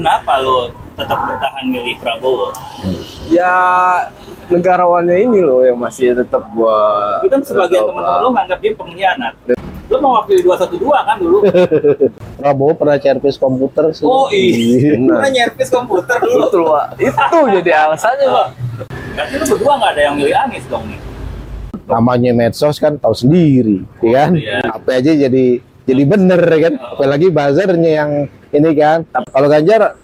[0.00, 2.54] Kenapa lo tetap bertahan milih Prabowo?
[3.26, 3.50] Ya
[4.46, 7.18] negarawannya ini loh yang masih tetap gua.
[7.18, 9.34] Itu kan sebagian teman-teman lo nganggap dia pengkhianat.
[9.90, 11.42] Lo mau wakil 212 kan dulu?
[12.38, 14.06] Prabowo pernah servis komputer sih.
[14.06, 15.26] Oh iya, Benar.
[15.26, 16.42] pernah nyervis komputer dulu.
[16.46, 16.86] Betul pak.
[16.94, 18.48] Itu jadi alasannya pak.
[18.88, 21.00] Berarti lo berdua nggak ada yang milih Anies dong nih?
[21.90, 24.38] Namanya medsos kan tahu sendiri, ya kan?
[24.38, 24.70] Iya.
[24.70, 26.74] Apa aja jadi jadi bener ya kan?
[26.78, 28.12] Apalagi buzzernya yang
[28.50, 29.02] ini kan.
[29.26, 29.94] Kalau Ganjar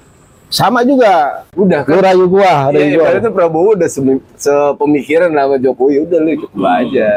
[0.47, 1.43] sama juga.
[1.53, 2.07] Udah Lu kan.
[2.07, 3.05] rayu gua, rayu Iya, gua.
[3.11, 7.11] ibaratnya Prabowo udah semi- sepemikiran sama Jokowi udah lu ikut gua aja.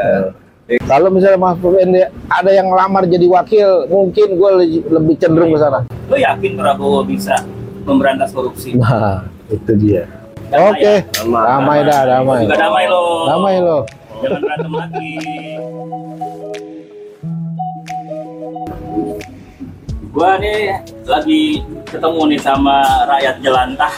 [0.86, 4.50] Kalau misalnya Mahfud MD ada yang lamar jadi wakil, mungkin gue
[4.86, 5.82] lebih cenderung ke sana.
[6.06, 7.42] Lo yakin Prabowo bisa
[7.82, 8.78] memberantas korupsi?
[8.78, 10.06] Nah, itu dia.
[10.46, 10.94] Damai Oke, ya?
[11.22, 11.42] Damai.
[11.44, 12.40] damai dah, damai.
[12.42, 13.02] Juga damai lo.
[13.26, 13.78] Damai lo.
[14.20, 15.10] Jangan berantem lagi.
[20.10, 20.74] Gua nih
[21.06, 23.94] lagi ketemu nih sama rakyat jelantah.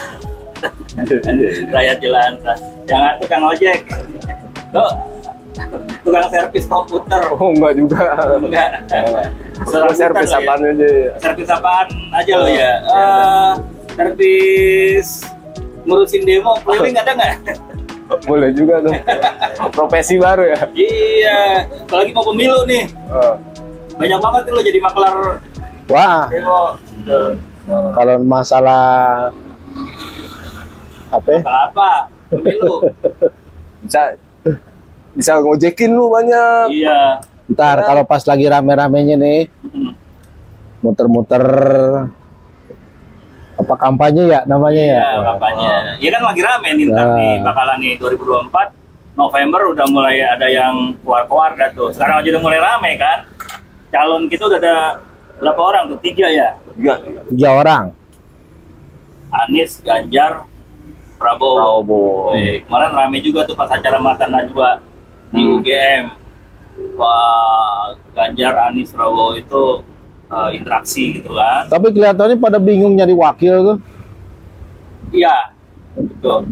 [1.73, 2.59] rakyat jelantah.
[2.85, 3.79] Jangan tukang ojek.
[4.77, 4.85] Lo
[6.05, 7.23] tukang servis komputer.
[7.33, 8.01] Oh enggak juga.
[8.37, 8.71] Enggak.
[9.65, 10.45] Gua servis Komputer lo ya.
[10.45, 11.13] apaan aja ya.
[11.17, 12.73] Servis apaan aja lo ya?
[12.85, 13.53] Eh,
[13.97, 15.09] servis
[15.89, 17.37] ngurusin demo keliling ada nggak?
[18.29, 18.93] Boleh juga tuh.
[19.73, 20.61] Profesi baru ya.
[20.77, 22.85] iya, apalagi mau pemilu nih.
[23.09, 23.41] Oh.
[23.97, 25.41] Banyak banget lo jadi maklar
[25.87, 26.31] Wah,
[27.93, 28.83] kalau masalah
[31.09, 31.29] apa?
[31.29, 31.41] ya?
[31.43, 31.91] Apa?
[32.31, 32.75] Pemilu.
[33.83, 34.15] Bisa
[35.13, 36.73] bisa ngojekin lu banyak.
[36.73, 37.21] iya.
[37.51, 39.51] Ntar kalau pas lagi rame-ramenya nih,
[40.81, 41.43] muter-muter
[43.53, 44.97] apa kampanye ya namanya ya?
[44.97, 45.69] Iya, kampanye.
[46.01, 47.17] Iya kan lagi rame nih ntar Nah.
[47.21, 48.73] nih bakalan nih 2024
[49.13, 51.93] November udah mulai ada yang keluar-keluar dah tuh.
[51.93, 53.19] Sekarang aja udah mulai rame kan.
[53.93, 54.77] Calon kita udah ada
[55.43, 55.99] berapa orang tuh?
[55.99, 56.49] Tiga ya.
[56.73, 56.97] Enggak.
[57.29, 57.85] Tiga orang.
[59.33, 60.47] Anies, Ganjar,
[61.19, 61.83] Prabowo.
[61.83, 62.37] Prabowo.
[62.37, 64.79] Kemarin rame juga tuh pas acara Mata Najwa
[65.29, 65.59] di Hmm.
[65.59, 66.05] UGM.
[66.95, 69.83] Wah, Ganjar, Anies, Prabowo itu
[70.29, 71.67] eh, interaksi gitu kan.
[71.67, 73.79] Tapi kelihatannya pada bingung nyari wakil tuh.
[75.13, 75.53] Iya,
[75.93, 76.49] betul.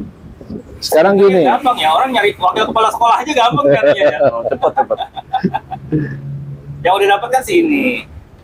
[0.80, 4.08] Sekarang gini, Gampang ya, orang nyari wakil kepala sekolah aja gampang kan ya.
[4.28, 4.98] Oh, cepet cepet.
[6.80, 7.84] Yang udah dapat kan si ini,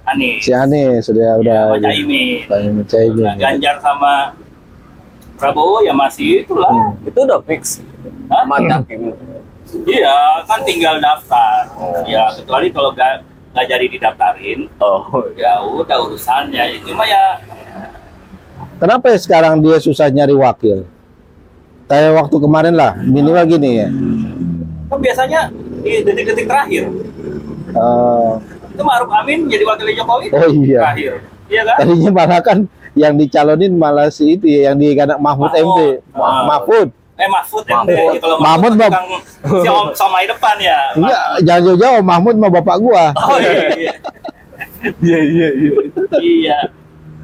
[0.07, 0.39] Anies.
[0.41, 2.47] si Anies sudah udah Sama Caimin.
[2.47, 3.25] Caimin, Caimin.
[3.25, 4.13] Nah, Ganjar sama
[5.35, 6.71] Prabowo ya masih itulah.
[6.71, 6.97] Hmm.
[7.03, 7.83] Itu udah fix.
[8.31, 8.43] Hah?
[8.43, 8.87] Mantap.
[9.85, 10.15] Iya,
[10.47, 11.67] kan tinggal daftar.
[12.07, 13.15] Ya, kecuali kalau nggak
[13.53, 15.03] nggak jadi didaftarin, Oh.
[15.35, 16.81] ya udah urusannya.
[16.81, 17.41] Cuma ya
[18.77, 20.85] Kenapa ya sekarang dia susah nyari wakil?
[21.87, 23.89] Kayak waktu kemarin lah, minimal gini ya.
[24.87, 25.41] kan biasanya
[25.83, 26.87] di detik-detik terakhir
[27.69, 28.33] Eh,
[28.77, 31.13] itu Maruf Amin jadi wakil Jokowi oh iya, terakhir.
[31.47, 31.77] Iya kan?
[31.81, 32.59] tadinya malah kan
[32.97, 35.65] yang dicalonin malah si itu ya, yang di kanak Mahfud Mahfud.
[35.69, 35.81] MD.
[36.17, 36.45] Ah.
[36.49, 36.89] Mahfud.
[37.17, 37.93] Eh Mahfud MD.
[37.93, 38.15] Mahfud.
[38.25, 39.07] Kalau Mahfud, Mahfud tukang
[39.61, 40.79] si om somai depan ya.
[40.97, 43.05] Enggak, jangan jauh-jauh Mahmud sama bapak gua.
[43.21, 43.93] Oh iya iya.
[45.05, 45.71] Iya iya iya.
[46.25, 46.59] iya.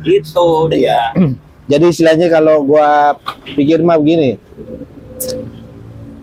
[0.05, 1.01] Itu dia.
[1.73, 3.17] Jadi istilahnya kalau gua
[3.57, 4.37] pikir mah begini.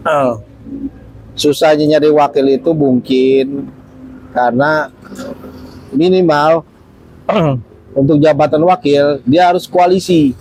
[0.06, 0.34] Eh,
[1.34, 3.72] susahnya nyari wakil itu mungkin
[4.29, 4.94] karena
[5.90, 6.63] minimal
[7.95, 10.34] untuk jabatan wakil dia harus koalisi.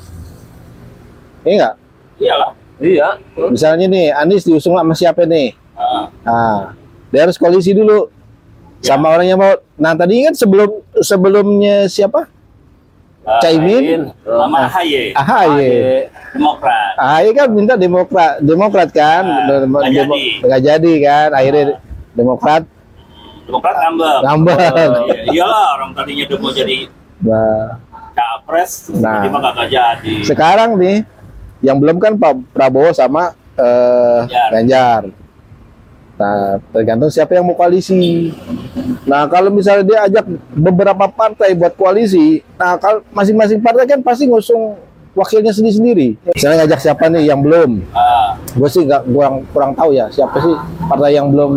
[1.43, 1.75] Iya enggak?
[2.19, 2.51] Iyalah.
[2.79, 3.09] Iya.
[3.49, 5.55] Misalnya nih Anies diusung sama siapa nih?
[5.75, 6.59] Ah, Nah,
[7.09, 8.11] dia harus koalisi dulu
[8.79, 9.55] sama orang yang mau.
[9.75, 12.27] Nah tadi kan sebelum sebelumnya siapa?
[13.25, 15.69] ah, Caimin, sama AHY, AHY.
[16.33, 16.93] Demokrat.
[16.97, 20.25] AHY kan minta Demokrat, Demokrat kan, Nah, Demo- nggak Demo- jadi.
[20.41, 21.65] nggak jadi kan, akhirnya
[22.11, 22.63] Demokrat
[23.49, 24.19] Demokrat ngambek.
[24.21, 24.59] ngambek.
[24.61, 26.77] Iya, iyalah orang tadinya udah mau jadi
[27.19, 27.81] Nah,
[28.13, 29.25] capres, Nah.
[29.25, 30.15] tiba-tiba kagak jadi.
[30.23, 31.03] sekarang nih
[31.61, 34.49] yang belum kan Pak Prabowo sama eh, Ganjar.
[34.53, 35.03] Ganjar.
[36.15, 38.31] Nah, tergantung siapa yang mau koalisi.
[39.03, 44.27] Nah, kalau misalnya dia ajak beberapa partai buat koalisi, nah kalau masing-masing partai kan pasti
[44.27, 44.75] ngusung
[45.15, 46.19] wakilnya sendiri-sendiri.
[46.29, 47.83] Misalnya ngajak siapa nih yang belum?
[47.91, 50.55] Ah, Gue sih nggak kurang kurang tahu ya siapa sih
[50.85, 51.53] partai yang belum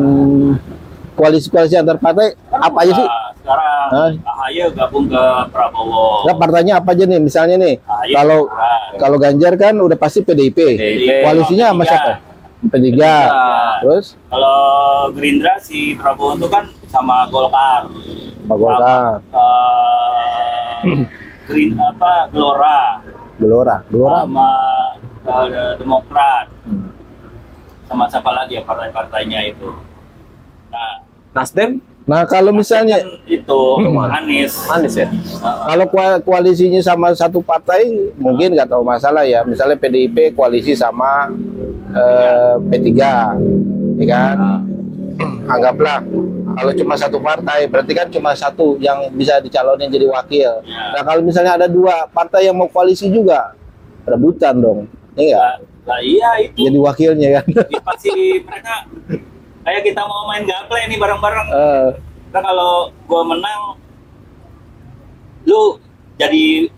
[1.14, 3.08] koalisi-koalisi antar partai apa aja sih?
[3.42, 4.12] sekarang Hah?
[4.46, 6.24] AHY gabung ke Prabowo.
[6.24, 7.18] Nah, partainya apa aja nih?
[7.18, 8.92] Misalnya nih, AHY kalau Demokrat.
[8.98, 10.56] kalau Ganjar kan udah pasti PDIP.
[10.56, 11.10] PDIP.
[11.22, 11.90] Koalisinya sama P3.
[11.90, 12.12] siapa?
[12.64, 12.86] P3.
[12.86, 13.02] P3.
[13.82, 14.60] Terus Kalau
[15.12, 17.90] Gerindra si Prabowo itu kan sama Golkar.
[18.42, 19.22] Pak Golkar,
[20.82, 21.06] Eh,
[21.46, 23.02] Green apa Gelora
[23.36, 24.18] Gelora, Gelora.
[24.22, 24.50] sama
[25.26, 26.46] eh, Demokrat.
[27.84, 29.68] sama siapa lagi ya partai-partainya itu.
[30.72, 31.04] Nah,
[31.36, 31.84] Nasdem?
[32.02, 33.62] Nah kalau misalnya Kan itu
[34.10, 34.54] Anies.
[34.66, 35.08] Manis ya.
[35.40, 35.86] kalau
[36.26, 37.88] koalisinya sama satu partai
[38.18, 39.46] mungkin nggak tahu masalah ya.
[39.46, 41.30] Misalnya PDIP koalisi sama
[41.94, 42.90] eh, P3,
[44.02, 44.38] ya kan?
[45.46, 46.02] Anggaplah
[46.52, 50.52] kalau cuma satu partai berarti kan cuma satu yang bisa dicalonin jadi wakil.
[50.66, 50.84] Ya.
[50.98, 53.54] Nah kalau misalnya ada dua partai yang mau koalisi juga
[54.04, 56.70] rebutan dong, iya lah iya itu.
[56.70, 57.46] Jadi wakilnya kan?
[57.50, 58.76] Jadi pasti mereka
[59.62, 61.48] kayak kita mau main gaple nih bareng-bareng.
[61.52, 61.90] Eh,
[62.32, 63.76] Nah kalau gua menang,
[65.44, 65.76] lu
[66.16, 66.72] jadi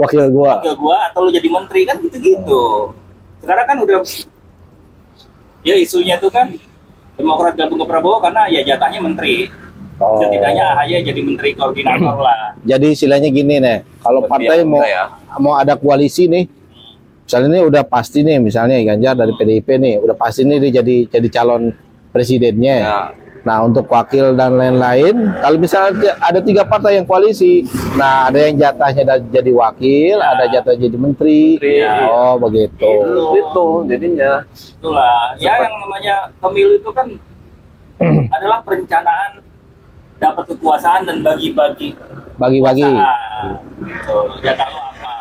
[0.00, 0.56] wakil gua.
[0.56, 2.96] wakil gua atau lu jadi menteri kan gitu-gitu.
[3.44, 4.00] Sekarang kan udah
[5.60, 6.48] ya isunya tuh kan
[7.16, 9.48] Demokrat gabung ke Prabowo karena ya jatahnya menteri.
[9.96, 10.20] Oh.
[10.20, 12.52] Setidaknya AHY jadi menteri koordinator lah.
[12.68, 15.08] Jadi istilahnya gini nih, kalau partai mau ya.
[15.40, 16.44] mau ada koalisi nih,
[17.24, 21.08] misalnya ini udah pasti nih, misalnya Ganjar dari PDIP nih, udah pasti nih dia jadi
[21.08, 21.72] jadi calon
[22.16, 22.76] presidennya.
[22.80, 23.00] Ya.
[23.44, 27.62] Nah untuk wakil dan lain-lain, kalau misalnya ada tiga partai yang koalisi,
[27.94, 30.26] nah ada yang jatahnya jadi wakil, Ya.
[30.34, 31.54] ada jatah jadi menteri.
[31.54, 32.10] Menteri.
[32.10, 32.90] Oh begitu.
[33.36, 34.42] Itu jadinya.
[34.50, 35.38] Itulah.
[35.38, 37.06] Ya yang namanya pemilu itu kan
[38.34, 39.38] adalah perencanaan
[40.16, 41.94] dapat kekuasaan dan bagi-bagi
[42.36, 42.82] Bagi-bagi.
[43.80, 44.16] Gitu.
[44.42, 45.12] Jatah lo apa?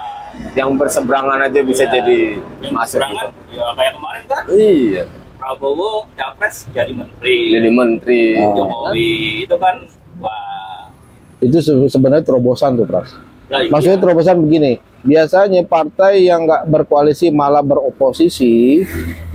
[0.51, 1.91] Yang berseberangan aja bisa Ya.
[1.94, 2.19] jadi
[2.59, 3.27] Yang masuk gitu.
[3.53, 5.03] ya kayak kemarin kan Iya.
[5.45, 7.53] Prabowo capres jadi menteri.
[7.53, 8.21] Jadi menteri.
[8.42, 8.57] Oh.
[8.57, 9.09] Jokowi
[9.45, 9.86] itu kan
[10.18, 10.89] wah.
[11.38, 13.13] Itu se- sebenarnya terobosan tuh, Pras.
[13.53, 13.69] iya.
[13.69, 18.81] Maksudnya terobosan begini, biasanya partai yang nggak berkoalisi malah beroposisi,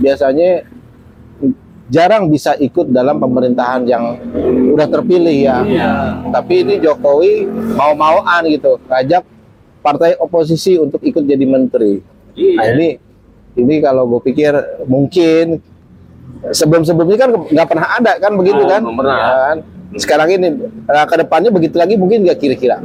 [0.03, 0.67] biasanya
[1.87, 4.19] jarang bisa ikut dalam pemerintahan yang
[4.75, 5.63] udah terpilih ya.
[5.63, 5.91] Iya.
[6.27, 7.47] Tapi ini Jokowi
[7.79, 9.23] mau-mauan gitu, ngajak
[9.79, 12.03] partai oposisi untuk ikut jadi menteri.
[12.35, 12.59] Iya.
[12.59, 12.89] Nah ini,
[13.55, 14.51] ini kalau gue pikir
[14.91, 15.63] mungkin
[16.49, 18.81] sebelum-sebelumnya kan nggak pernah ada kan begitu Oh, kan?
[18.81, 19.17] belum pernah.
[19.19, 19.57] Kan?
[19.91, 20.47] Sekarang ini,
[20.85, 22.79] nah, ke depannya begitu lagi mungkin nggak kira-kira.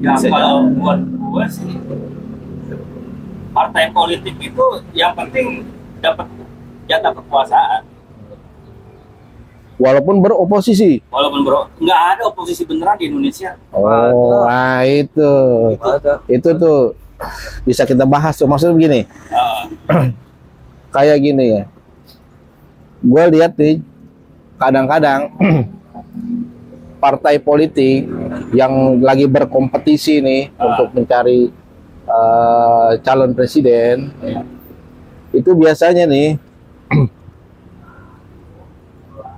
[0.00, 1.68] Ya, Bisa kalau buat gue sih
[3.50, 5.66] partai politik itu yang penting
[6.00, 6.24] dapat
[6.86, 7.82] jatah kekuasaan.
[9.76, 11.00] Walaupun beroposisi.
[11.08, 13.56] Walaupun bro, nggak ada oposisi beneran di Indonesia.
[13.72, 15.32] Oh, nah itu.
[15.80, 16.20] Ada.
[16.28, 16.92] Itu tuh
[17.64, 18.44] bisa kita bahas tuh.
[18.44, 19.62] Maksudnya begini, Eh,
[20.94, 21.62] kayak gini ya.
[23.00, 23.80] Gue lihat nih,
[24.60, 25.32] kadang-kadang
[27.02, 28.04] partai politik
[28.52, 30.76] yang lagi berkompetisi nih Ah.
[30.76, 31.48] untuk mencari
[32.04, 34.12] eh, calon presiden,
[35.32, 36.36] itu biasanya nih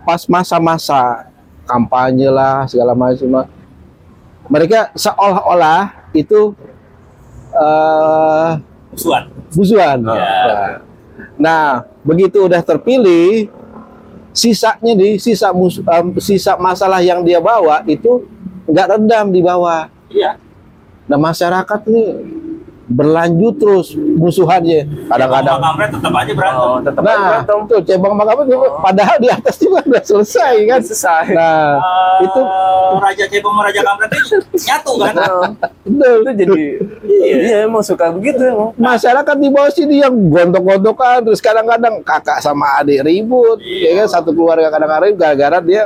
[0.03, 1.31] pas masa-masa
[1.62, 3.47] kampanye lah segala macam
[4.50, 6.56] mereka seolah-olah itu
[7.53, 8.50] eh
[8.91, 9.25] musuhan.
[9.55, 9.99] busuan.
[10.03, 10.17] Ya.
[10.19, 10.70] Nah,
[12.02, 13.49] begitu udah terpilih,
[14.31, 18.25] sisanya di sisa mus, em, sisa masalah yang dia bawa itu
[18.64, 19.88] nggak redam di bawah.
[20.08, 20.37] Iya.
[21.05, 22.08] Nah, masyarakat nih
[22.84, 25.08] berlanjut terus musuhannya.
[25.08, 25.56] Kadang-kadang.
[25.58, 26.61] Kampret tetap aja berantem.
[26.61, 27.58] Oh, tetap aja Nah, berantem.
[27.64, 28.43] tuh cebong makamu
[28.79, 30.81] padahal di atas juga udah selesai kan.
[30.81, 31.25] selesai.
[31.32, 31.73] Nah,
[32.12, 32.40] Eh, itu
[32.94, 35.12] Raja Cebong Raja Kampret itu nyatu kan?
[35.14, 35.29] Nah,
[35.82, 36.17] betul.
[36.20, 36.61] itu jadi
[37.23, 37.57] iya.
[37.65, 38.75] Emang suka begitu emang.
[38.75, 44.07] masyarakat di bawah sini yang gontok-gontokan terus kadang-kadang kakak sama adik ribut ya kan?
[44.11, 45.83] Satu keluarga kadang-kadang gara-gara dia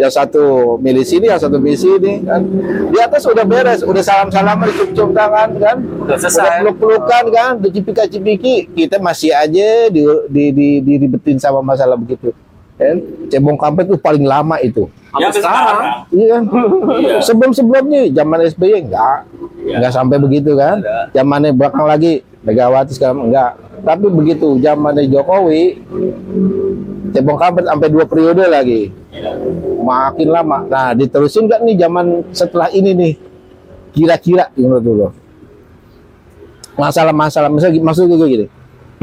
[0.00, 2.42] yang satu milih sini yang satu milih sini kan?
[2.90, 5.76] Di atas udah beres udah salam-salaman dicium-cium tangan kan?
[6.04, 6.66] Udah selesai.
[6.66, 7.50] peluk-pelukan kan?
[7.62, 12.34] Udah cipika-cipiki kita masih aja di, di, di, diribetin sama masalah begitu
[12.80, 12.96] kan
[13.28, 14.88] cebong kampret tuh paling lama itu
[15.20, 15.78] Ya Sampai sekarang.
[16.08, 16.42] Iya kan?
[16.96, 17.16] Iya.
[17.28, 19.18] Sebelum-sebelumnya zaman SBY enggak.
[19.60, 19.74] Iya.
[19.76, 20.80] Enggak sampai begitu kan?
[21.12, 23.60] Zamannya belakang lagi Megawati sekarang enggak.
[23.82, 25.76] Tapi begitu zamannya Jokowi
[27.12, 28.88] cebong kampret sampai dua periode lagi.
[29.12, 29.36] Iya.
[29.84, 30.64] Makin lama.
[30.64, 33.12] Nah, diterusin enggak nih zaman setelah ini nih?
[33.92, 35.08] Kira-kira menurut lo.
[36.80, 38.46] Masalah-masalah misalnya maksud gue gini.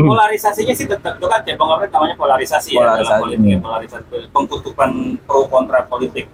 [0.01, 3.03] Polarisasinya sih tetap itu kan Cebong kampret namanya polarisasi, ya Polarisasi.
[3.05, 3.55] dalam politik.
[3.59, 4.89] Polarisasi pengkutukan
[5.23, 6.25] pro kontra politik.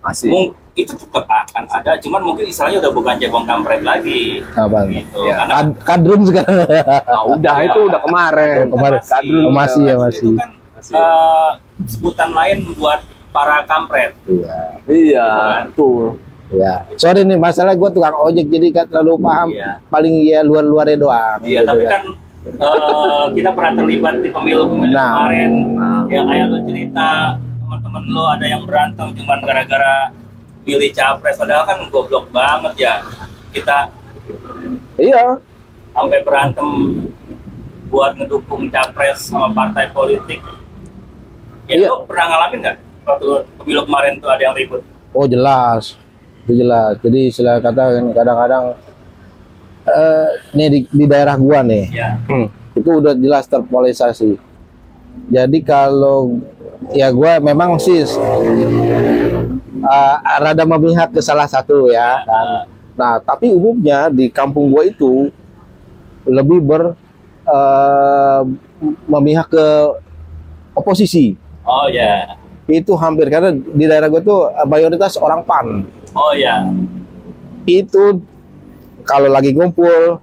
[0.00, 0.30] Masih.
[0.30, 4.44] Mung- itu tetap akan ada, cuman mungkin istilahnya udah bukan cebong kampret lagi.
[4.52, 4.84] Apa?
[4.86, 5.24] Gitu.
[5.24, 6.68] Ya, Karena Kad kadrun sekarang.
[7.00, 8.64] Nah, udah itu udah kemarin.
[8.68, 9.00] Kemarin.
[9.00, 10.32] Kadrun Oh, udah masih ya, itu masih.
[10.36, 10.50] kan
[10.92, 11.50] eh,
[11.88, 13.00] sebutan lain buat
[13.32, 14.12] para kampret.
[14.28, 14.60] Iya.
[14.84, 15.28] Iya,
[15.64, 16.20] betul.
[16.48, 19.48] Ya, sorry nih masalah gue tukang ojek jadi gak terlalu paham.
[19.50, 19.82] Iya.
[19.86, 21.38] Paling ya luar-luarnya doang.
[21.42, 21.90] Iya, gitu tapi ya.
[21.90, 22.02] kan
[22.46, 25.10] eh, kita pernah terlibat di pemilu-pemilu Nah.
[25.26, 25.52] kemarin.
[26.06, 27.08] Yang kayak lu cerita
[27.58, 29.96] teman-teman lu ada yang berantem cuman gara-gara
[30.62, 32.94] pilih capres, padahal kan goblok banget ya.
[33.50, 33.90] Kita
[34.96, 35.38] Iya,
[35.90, 36.68] sampai berantem
[37.86, 40.38] buat ngedukung capres sama partai politik.
[41.66, 41.90] Ya Iya.
[41.90, 42.76] lu pernah ngalamin nggak?
[43.02, 43.26] waktu
[43.56, 44.82] pemilu kemarin tuh ada yang ribut?
[45.10, 45.94] Oh jelas,
[46.46, 46.94] itu jelas.
[47.02, 48.64] Jadi istilah kata kadang-kadang
[49.86, 52.18] eh nih di, di daerah gua nih, Ya.
[52.74, 54.38] itu udah jelas terpolarisasi.
[55.26, 56.38] Jadi kalau
[56.94, 58.06] ya gua memang sih eh,
[60.38, 62.22] rada memihak ke salah satu ya.
[62.22, 62.70] kan.
[62.94, 65.34] Nah tapi umumnya di kampung gua itu
[66.26, 66.94] lebih ber
[67.46, 68.42] eh,
[69.06, 69.66] memihak ke
[70.74, 71.34] oposisi.
[71.66, 72.38] Oh ya.
[72.66, 75.86] Itu hampir karena di daerah gua tuh eh, mayoritas orang pan.
[76.16, 76.66] Oh ya.
[77.66, 78.22] itu
[79.02, 80.22] kalau lagi ngumpul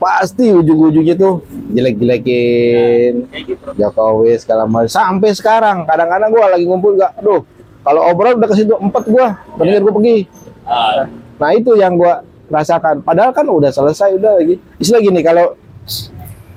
[0.00, 1.44] pasti ujung-ujungnya tuh
[1.76, 3.68] jelek-jelekin Kayak gitu.
[3.76, 4.88] Jokowi segala macam.
[4.88, 7.44] Sampai sekarang kadang-kadang gua lagi ngumpul nggak aduh
[7.84, 10.18] kalau obrolan udah ke situ empat gua mendingan gua pergi.
[10.64, 11.04] Ah,
[11.36, 13.04] nah itu yang gua rasakan.
[13.04, 14.56] Padahal kan udah selesai udah lagi.
[14.80, 15.52] Istilah gini kalau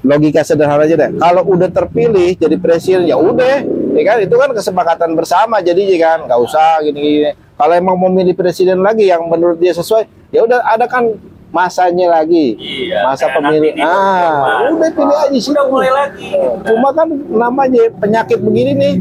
[0.07, 1.11] logika sederhana aja deh.
[1.19, 3.63] Kalau udah terpilih jadi presiden ya udah
[3.97, 4.17] ya kan?
[4.21, 6.29] Itu kan kesepakatan bersama jadi kan.
[6.29, 7.33] Nggak usah gini-gini.
[7.57, 11.09] Kalau emang mau milih presiden lagi yang menurut dia sesuai ya udah ada kan
[11.49, 12.53] masanya lagi.
[12.59, 13.01] Iya.
[13.07, 13.73] masa pemilih.
[13.81, 15.51] ah udah pilih aja sih.
[15.51, 16.29] Udah mulai lagi.
[16.69, 18.93] cuma kan namanya penyakit begini nih.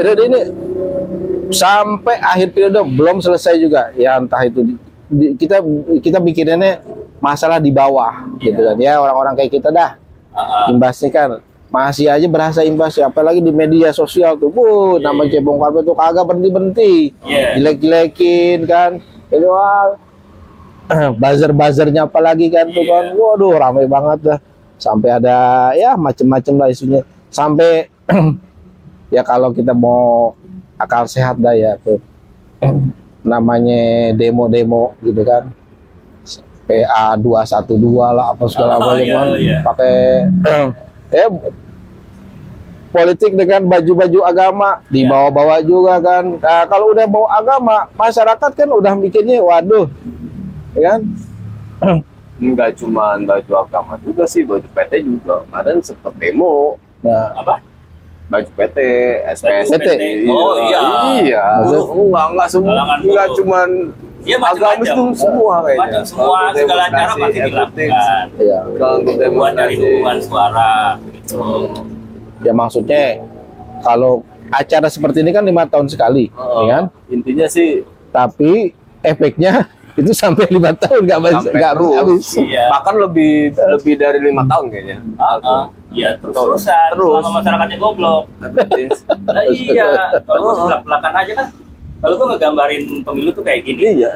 [0.00, 0.40] Periode ini
[1.52, 3.92] sampai akhir periode belum selesai juga.
[3.98, 4.64] Ya entah itu
[5.10, 5.60] di- kita
[6.00, 6.80] kita bikinnya
[7.20, 8.76] masalah di bawah gitu kan.
[8.80, 10.00] Ya orang-orang kayak kita dah.
[10.30, 10.66] Ah, ah.
[10.70, 14.66] imbasnya kan masih aja berasa imbasnya apalagi di media sosial tuh bu
[14.98, 17.54] nama cebong karpet tuh kagak berhenti berhenti Iya.
[17.56, 18.90] jelek-jelekin kan
[19.30, 19.94] itu wah
[21.16, 23.14] buzzer buzzernya apalagi kan tuh kan.
[23.14, 24.38] Waduh ramai banget dah.
[24.74, 25.36] Sampai ada
[25.72, 27.06] ya macem-macem lah isunya.
[27.30, 27.86] Sampai
[29.14, 30.34] ya kalau kita mau
[30.74, 32.02] akal sehat dah ya tuh.
[33.22, 35.46] Namanya demo-demo gitu kan.
[36.66, 37.78] PA 212
[38.10, 39.26] lah apa segala Oh, macam iya, kan.
[39.36, 39.58] iya.
[39.60, 39.94] pakai
[41.10, 41.26] ya
[42.90, 48.94] politik dengan baju-baju agama dibawa-bawa juga kan nah, kalau udah bawa agama masyarakat kan udah
[48.98, 49.86] mikirnya waduh
[50.74, 51.02] ya kan
[52.40, 55.44] Enggak cuma baju agama juga sih, baju PT juga.
[55.44, 57.64] Kemarin sempet demo nah Apa?
[58.32, 58.78] baju PT,
[59.36, 59.66] SPS.
[59.76, 59.88] PT.
[60.28, 60.80] Oh, iya.
[61.20, 61.44] Iya.
[61.68, 62.72] Enggak, enggak semua.
[62.96, 64.08] Enggak buruh.
[64.20, 65.14] Iya agamis macam-macam.
[65.14, 65.80] semua kayaknya.
[65.80, 68.24] Macam semua segala cara pasti dilakukan.
[68.36, 68.96] ya Kalau
[69.30, 71.36] Buat dari dukungan suara gitu.
[72.40, 73.04] ya maksudnya
[73.80, 74.12] kalau
[74.50, 79.64] acara seperti ini kan lima tahun sekali Oh, ya kan Intinya sih tapi efeknya
[80.00, 81.94] itu sampai lima tahun nggak habis sampai nggak terus.
[81.96, 82.64] habis Iya.
[82.70, 84.96] Bahkan lebih lebih dari lima tahun kayaknya.
[85.16, 85.64] Ah, ah.
[85.90, 86.88] Iya terus terusan.
[86.92, 87.20] Terus.
[87.20, 88.22] Selama masyarakatnya goblok.
[88.38, 89.88] Nah, iya.
[90.20, 91.46] Kalau gue belak belakan aja kan.
[92.00, 94.00] Kalau gue ngegambarin pemilu tuh kayak gini.
[94.00, 94.08] Iya.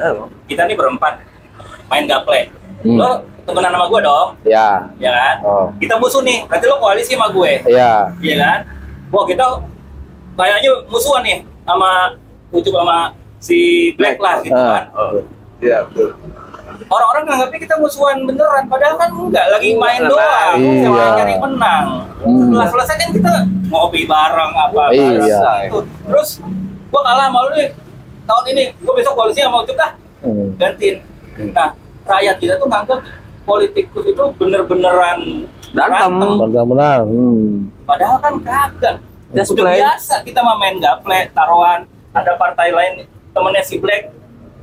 [0.45, 1.21] Kita nih berempat
[1.85, 2.49] main gaple.
[2.81, 2.97] Hmm.
[2.97, 3.09] Lo
[3.45, 5.35] temenan sama gue dong, ya ya kan?
[5.41, 6.41] oh Kita musuh nih.
[6.45, 7.61] Nanti lo koalisi sama gue.
[7.67, 8.59] ya Iya kan?
[9.09, 9.45] Wah kita
[10.33, 11.89] kayaknya musuhan nih sama
[12.49, 12.97] Ucup sama
[13.37, 13.59] si
[13.93, 14.69] Black lah gitu Ah.
[14.71, 14.83] kan.
[14.93, 15.21] Oh,
[15.55, 16.11] Iya, betul.
[16.85, 20.09] Orang-orang nganggapnya kita musuhan beneran, padahal kan enggak, lagi main Iya.
[20.09, 20.81] doang, Iya.
[20.83, 21.85] cuma nyari menang.
[22.19, 22.39] Hmm.
[22.43, 23.33] Setelah selesai kan kita
[23.69, 25.07] ngopi bareng apa Iya.
[25.15, 25.79] bareng gitu.
[26.03, 26.29] Terus
[26.87, 27.69] gua kalah sama lu nih
[28.25, 30.57] tahun ini, gua besok koalisi sama Ucup dah Hmm.
[30.57, 31.05] gantiin.
[31.51, 31.69] Nah,
[32.03, 32.97] rakyat kita tuh nganggap
[33.43, 36.33] politikus itu bener-beneran Berantem.
[36.41, 37.69] benar-benar hmm.
[37.83, 38.95] Padahal kan kagak.
[39.27, 39.77] Udah play.
[39.77, 41.85] biasa kita mah main gaple, taruhan.
[42.09, 42.93] Ada partai lain
[43.29, 44.07] temennya si Black,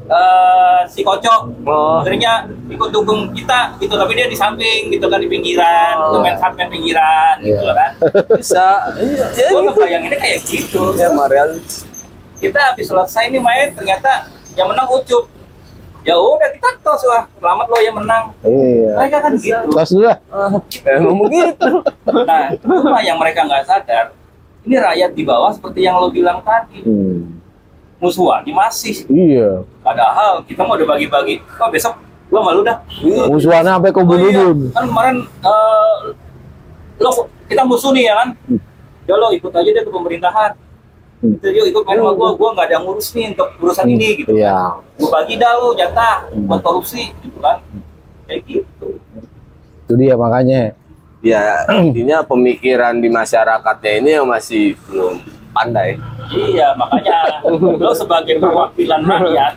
[0.02, 1.42] eh, si Kocok.
[1.62, 2.00] Oh.
[2.00, 6.18] Akhirnya ikut dukung kita gitu, tapi dia di samping gitu kan di pinggiran, Oh.
[6.18, 7.72] main sampai pinggiran gitu Iya.
[7.72, 7.90] kan.
[8.34, 8.66] Bisa.
[8.96, 10.96] Iya, ya, Gue ngebayanginnya kayak gitu.
[10.96, 11.60] Ya, Marian.
[12.42, 14.26] Kita habis selesai nih main, ternyata
[14.58, 15.30] yang menang Ucup.
[16.02, 18.34] Ya udah kita tos wah, selamat lo yang menang.
[18.42, 19.70] iya Mereka kan gitu.
[19.70, 20.18] tos dulu lah
[20.82, 21.70] Emang begitu.
[22.26, 24.10] Nah, cuma yang mereka nggak sadar,
[24.66, 26.82] ini rakyat di bawah seperti yang lo bilang tadi.
[26.82, 27.38] hmm.
[28.02, 31.94] musuhannya masih iya padahal kita mau udah bagi-bagi oh besok
[32.26, 32.82] gua malu dah
[33.30, 34.42] musuhannya sampai ke oh, iya.
[34.42, 35.98] bunuh kan kemarin eh,
[36.98, 37.10] lo
[37.46, 38.28] kita musuh nih ya kan
[39.06, 40.71] ya lo ikut aja deh ke pemerintahan Hmm.
[41.22, 42.30] Gitu, yuk ikut main sama gua.
[42.34, 44.74] gua nggak ada yang ngurus nih untuk urusan ini gitu iya.
[44.98, 47.62] gua bagi dah lo jatah buat korupsi gitu kan.
[48.26, 48.88] Kayak gitu.
[49.86, 50.74] Itu dia makanya.
[51.22, 55.22] Ya, intinya pemikiran di masyarakatnya ini yang masih belum
[55.54, 55.94] pandai.
[56.32, 57.44] iya makanya
[57.78, 59.54] lo sebagai perwakilan rakyat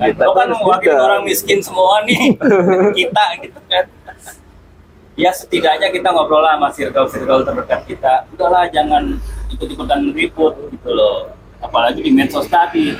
[0.00, 2.34] eh, kan, lo kan mewakili orang miskin semua nih.
[2.98, 3.84] Kita gitu kan
[5.14, 11.30] ya setidaknya kita ngobrol lah sama circle-circle terdekat kita udahlah jangan ikut-ikutan ribut gitu loh
[11.60, 12.94] apalagi di medsos tadi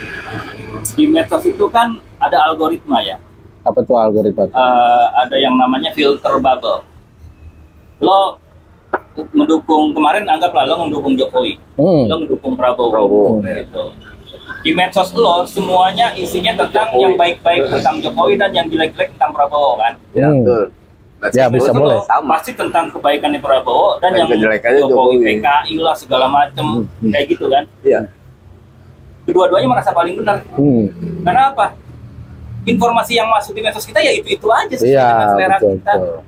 [0.92, 3.16] di medsos itu kan ada algoritma ya
[3.60, 6.82] apa tuh algoritma Eh, ada yang namanya filter bubble
[8.00, 8.40] lo
[9.30, 12.06] mendukung kemarin anggaplah lo mendukung Jokowi, Hmm.
[12.06, 13.44] lo mendukung Prabowo, Prabowo.
[13.44, 13.84] gitu.
[14.60, 17.02] Di medsos lo semuanya isinya tentang Jokowi.
[17.02, 19.92] yang baik-baik tentang Jokowi dan yang jelek-jelek tentang Prabowo kan.
[20.10, 20.72] Ya, Hmm.
[21.20, 22.00] Let's Ya, bisa boleh.
[22.02, 22.34] Sama.
[22.34, 25.34] Pasti tentang kebaikannya Prabowo dan Dan yang kejelekannya Jokowi, Jokowi.
[25.36, 27.10] PKI lah segala macem Hmm.
[27.10, 27.64] kayak gitu kan.
[27.82, 28.00] Iya.
[29.22, 30.40] Kedua-duanya merasa paling benar.
[30.56, 30.88] Hmm.
[31.22, 31.76] Karena apa?
[32.62, 35.92] Informasi yang masuk di medsos kita ya itu-itu aja sesuai Iya, dengan selera betul, kita.
[35.94, 36.18] betul.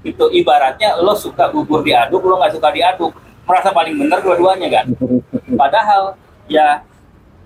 [0.00, 3.12] Itu ibaratnya lo suka bubur diaduk, lo nggak suka diaduk.
[3.44, 4.84] Merasa paling benar dua-duanya kan.
[5.60, 6.80] Padahal ya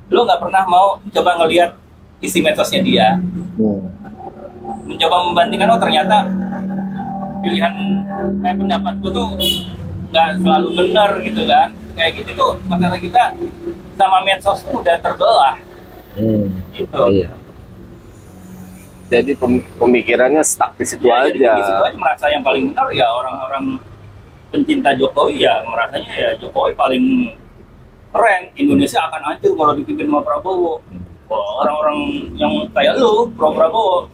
[0.08, 1.74] lo nggak pernah mau coba ngelihat
[2.20, 3.18] isi medsosnya dia,
[3.52, 3.82] Hmm.
[4.84, 6.22] mencoba membandingkan oh ternyata
[7.42, 7.74] pilihan
[8.40, 9.28] eh, pendapat gue tuh
[10.08, 11.68] nggak selalu benar gitu kan.
[11.92, 13.22] Kayak gitu tuh masalah kita
[13.94, 15.56] sama medsos tuh udah terbelah
[16.12, 16.44] Hmm.
[16.70, 17.02] gitu.
[17.10, 17.32] Iya.
[19.10, 21.52] Jadi pem- pemikirannya stuck di situ Ya, jadi aja.
[21.54, 23.76] di situ aja merasa yang paling benar ya orang-orang
[24.48, 27.04] pencinta Jokowi ya merasanya ya Jokowi paling
[28.08, 30.80] keren Indonesia akan hancur kalau dipimpin sama Prabowo
[31.26, 31.98] Wah, orang-orang
[32.34, 34.08] yang kayak lu pro Prabowo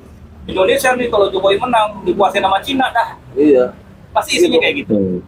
[0.49, 3.71] Indonesia nih kalau Jokowi menang dikuasain sama Cina dah Iya.
[4.11, 5.21] pasti isinya kayak gitu Hmm.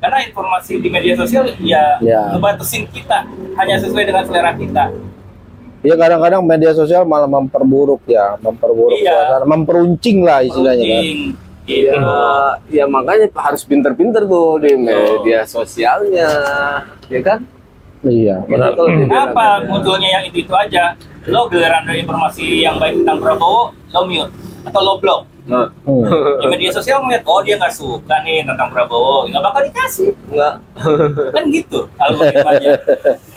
[0.00, 2.32] karena informasi di media sosial ya, Ya.
[2.32, 4.84] ngebatasin kita hanya sesuai dengan selera kita
[5.80, 9.16] Iya kadang-kadang media sosial malah memperburuk ya, memperburuk Iya.
[9.32, 10.92] suasana, memperuncing lah istilahnya kan.
[10.94, 11.20] Runcing,
[11.62, 12.04] gitu Ya,
[12.68, 16.28] ya makanya harus pinter-pinter tuh di media sosialnya,
[17.06, 17.40] ya kan?
[18.02, 18.44] Iya.
[18.44, 20.92] Gitu di Kenapa media- munculnya yang itu itu aja?
[21.24, 24.32] Lo giliran dari informasi yang baik tentang Prabowo, lo mute
[24.64, 25.22] atau lo blok.
[25.50, 26.04] Nah, Hmm.
[26.38, 30.14] Di media sosial ngeliat, oh dia nggak suka nih tentang Prabowo, nggak bakal dikasih.
[30.30, 30.54] enggak.
[31.34, 32.74] Kan gitu algoritmanya.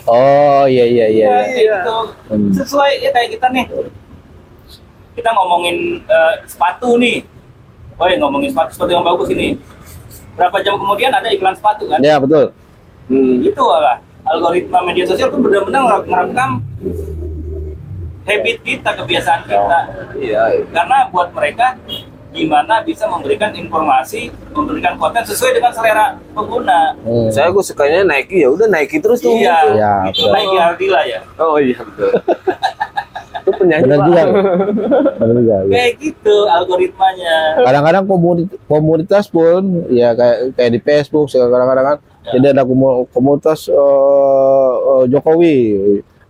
[0.04, 1.26] Oh iya iya iya.
[1.26, 1.76] Ya, iya.
[1.80, 1.96] gitu.
[2.60, 3.64] Sesuai ya kayak kita nih.
[5.16, 7.24] Kita ngomongin eh, sepatu nih.
[7.96, 9.56] Oh ya ngomongin sepatu, sepatu yang bagus ini.
[10.36, 12.04] Berapa jam kemudian ada iklan sepatu kan?
[12.04, 12.52] Ya betul.
[13.08, 13.40] Hmm.
[13.40, 13.96] Itu lah.
[14.24, 16.60] Algoritma media sosial tuh benar-benar ngerekam
[18.24, 19.78] habit kita, kebiasaan kita.
[20.16, 20.42] Iya.
[20.68, 21.76] karena buat mereka
[22.30, 26.98] gimana bisa memberikan informasi, memberikan konten sesuai dengan selera pengguna.
[26.98, 27.30] Hmm.
[27.30, 29.30] Saya gue sukanya Nike ya udah Nike terus tuh.
[29.30, 30.34] Iya, Iya, itu betul.
[30.34, 31.20] lagi Ardila ya.
[31.36, 32.10] Oh iya betul.
[33.36, 34.22] itu penyanyi Benar juga.
[35.14, 35.56] Benar juga.
[35.60, 35.70] iya.
[35.70, 37.36] Kayak gitu algoritmanya.
[37.60, 42.40] Kadang-kadang komunitas, komunitas pun ya kayak kayak di Facebook kadang-kadang kan Ya.
[42.40, 45.56] jadi ada komu- komunitas eh, eh, Jokowi,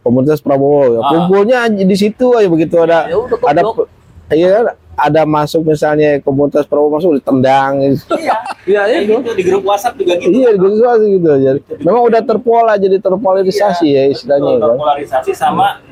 [0.04, 0.94] komunitas Prabowo.
[0.94, 1.00] Ya.
[1.00, 1.10] Ah.
[1.10, 3.60] Kumpulnya di situ aja begitu ada Ya udah, ada
[4.36, 4.64] iya kan?
[4.94, 8.14] ada masuk misalnya komunitas Prabowo masuk ditendang gitu.
[8.20, 8.36] Iya.
[8.64, 9.12] Iya Kayak itu.
[9.18, 10.30] gitu di grup WhatsApp juga gitu.
[10.30, 11.30] Iya, gitu sesuatu gitu.
[11.40, 14.76] Jadi memang udah terpola jadi terpolarisasi ya istilahnya Betul, kan.
[14.78, 15.82] polarisasi sama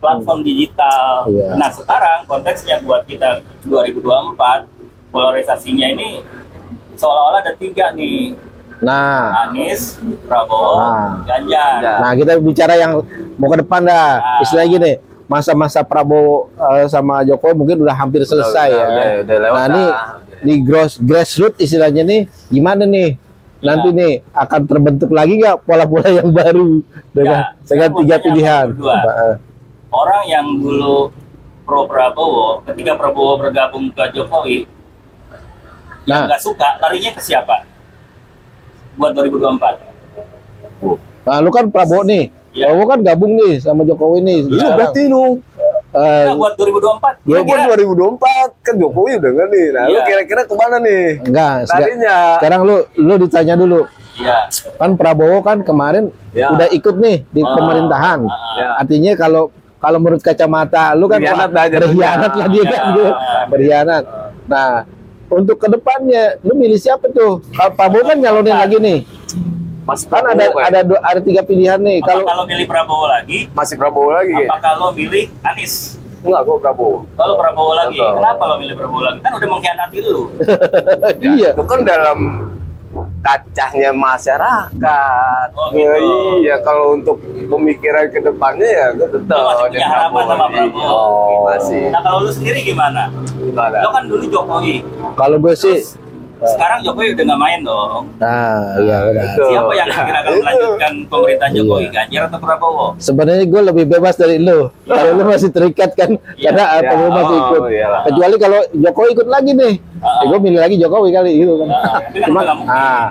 [0.00, 1.26] platform digital.
[1.26, 1.56] Iya.
[1.58, 4.68] Nah, sekarang konteksnya buat kita 2024
[5.10, 6.22] polarisasinya ini
[6.96, 8.36] seolah-olah ada tiga nih.
[8.78, 11.24] Nah, Anies, Prabowo, Ah.
[11.24, 11.80] Ganjar.
[11.80, 11.94] Ya.
[11.98, 13.00] nah kita bicara yang
[13.34, 14.20] mau ke depan dah.
[14.20, 14.42] Ah.
[14.44, 14.92] Istilahnya gini,
[15.26, 18.86] masa-masa Prabowo eh, sama Jokowi mungkin udah hampir selesai Udah, ya.
[18.86, 19.84] udah, udah lewat nah, ini
[20.38, 23.16] di gross grassroots istilahnya nih gimana nih?
[23.56, 23.96] Nanti Ya.
[23.96, 28.66] nih akan terbentuk lagi nggak pola-pola yang baru dengan Ya, dengan tiga pilihan.
[28.76, 29.36] Nah,
[29.88, 31.08] Orang yang dulu
[31.64, 34.68] pro Prabowo, ketika Prabowo bergabung ke Jokowi,
[36.04, 36.06] Nah.
[36.06, 37.64] yang nggak suka, larinya ke siapa?
[38.96, 39.76] Buat 2024.
[41.22, 42.30] Nah, lu kan Prabowo nih.
[42.50, 42.66] Iya.
[42.66, 44.38] Prabowo kan gabung nih sama Jokowi nih.
[44.42, 45.24] Lu Sekarang, berarti lu.
[45.92, 49.66] eh, Nah, buat 2024, Lu kira-kira kan 2024 kan Jokowi udah kan nih.
[49.70, 50.04] Nah, lu Iya.
[50.04, 51.04] kira-kira ke mana nih?
[51.20, 52.16] enggak, Larinya.
[52.36, 53.80] sekarang lu lu ditanya dulu.
[54.16, 54.36] Iya.
[54.74, 56.48] Kan Prabowo kan kemarin Ya.
[56.48, 58.18] udah ikut nih di Ah, pemerintahan.
[58.22, 58.68] ah, Ya.
[58.78, 61.66] Artinya kalau kalau menurut kacamata lu kan Berkhianat lah
[62.48, 62.80] dia kan Ya.
[62.86, 63.04] gitu.
[63.46, 64.04] Berkhianat.
[64.46, 64.70] Nah,
[65.28, 67.42] untuk ke depannya lu milih siapa tuh?
[67.50, 68.98] Kalau Prabowo kan nyalonin lagi nih.
[69.82, 71.98] Mas Kan ada Prabowo, ada dua- ada tiga pilihan nih.
[72.00, 73.38] Apa Kalau kalau milih Prabowo lagi?
[73.52, 74.34] masih Prabowo lagi.
[74.34, 74.48] ya?
[74.48, 75.98] Apa kalau milih Anies?
[76.20, 76.96] Enggak, gua Prabowo.
[77.12, 78.14] Kalau Prabowo lagi, Betul.
[78.18, 79.18] kenapa lo milih Prabowo lagi?
[79.20, 80.18] Kan udah mengkhianati lu.
[81.32, 81.50] iya.
[81.52, 82.18] Itu kan dalam
[83.20, 85.48] kacahnya masyarakat.
[85.52, 86.12] Oh, Ya, gitu.
[86.40, 90.46] iya, kalau untuk pemikiran ke depannya ya gue tetap Lu masih di punya harapan sama.
[90.46, 90.86] Prabowo.
[90.86, 91.82] Oh, masih.
[91.90, 93.02] Nah kalau lu sendiri gimana?
[93.34, 93.76] Gimana?
[93.80, 94.74] Lo kan dulu Jokowi.
[95.14, 95.76] Kalau gue sih
[96.36, 98.02] Sekarang Jokowi udah nggak main dong.
[98.18, 99.24] nah, iya benar.
[99.26, 99.48] Betul.
[99.48, 101.80] Siapa yang kira akan melanjutkan pemerintahan Jokowi?
[101.80, 101.90] Iya.
[101.90, 102.86] Ganjar atau Prabowo?
[102.98, 104.60] Sebenarnya gue lebih bebas dari lu.
[104.82, 106.80] Kalau lu masih terikat kan, Iya, karena iya.
[106.82, 107.60] Prabowo masih Oh, ikut.
[107.70, 108.00] iyalah.
[108.04, 110.12] Kecuali kalau Jokowi ikut lagi nih, Ah.
[110.14, 111.68] ya gue milih lagi Jokowi kali gitu kan.
[111.68, 112.76] Ah, kan Cuma, nggak mungkin.
[112.76, 113.06] ah,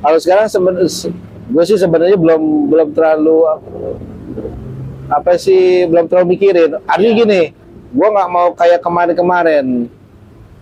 [0.00, 0.88] kalau sekarang sebenarnya
[1.44, 3.36] gue sih sebenarnya belum belum terlalu
[5.06, 6.80] apa sih belum terlalu mikirin.
[6.82, 7.20] Artinya Iya.
[7.20, 7.40] gini,
[7.90, 9.66] gue nggak mau kayak kemarin-kemarin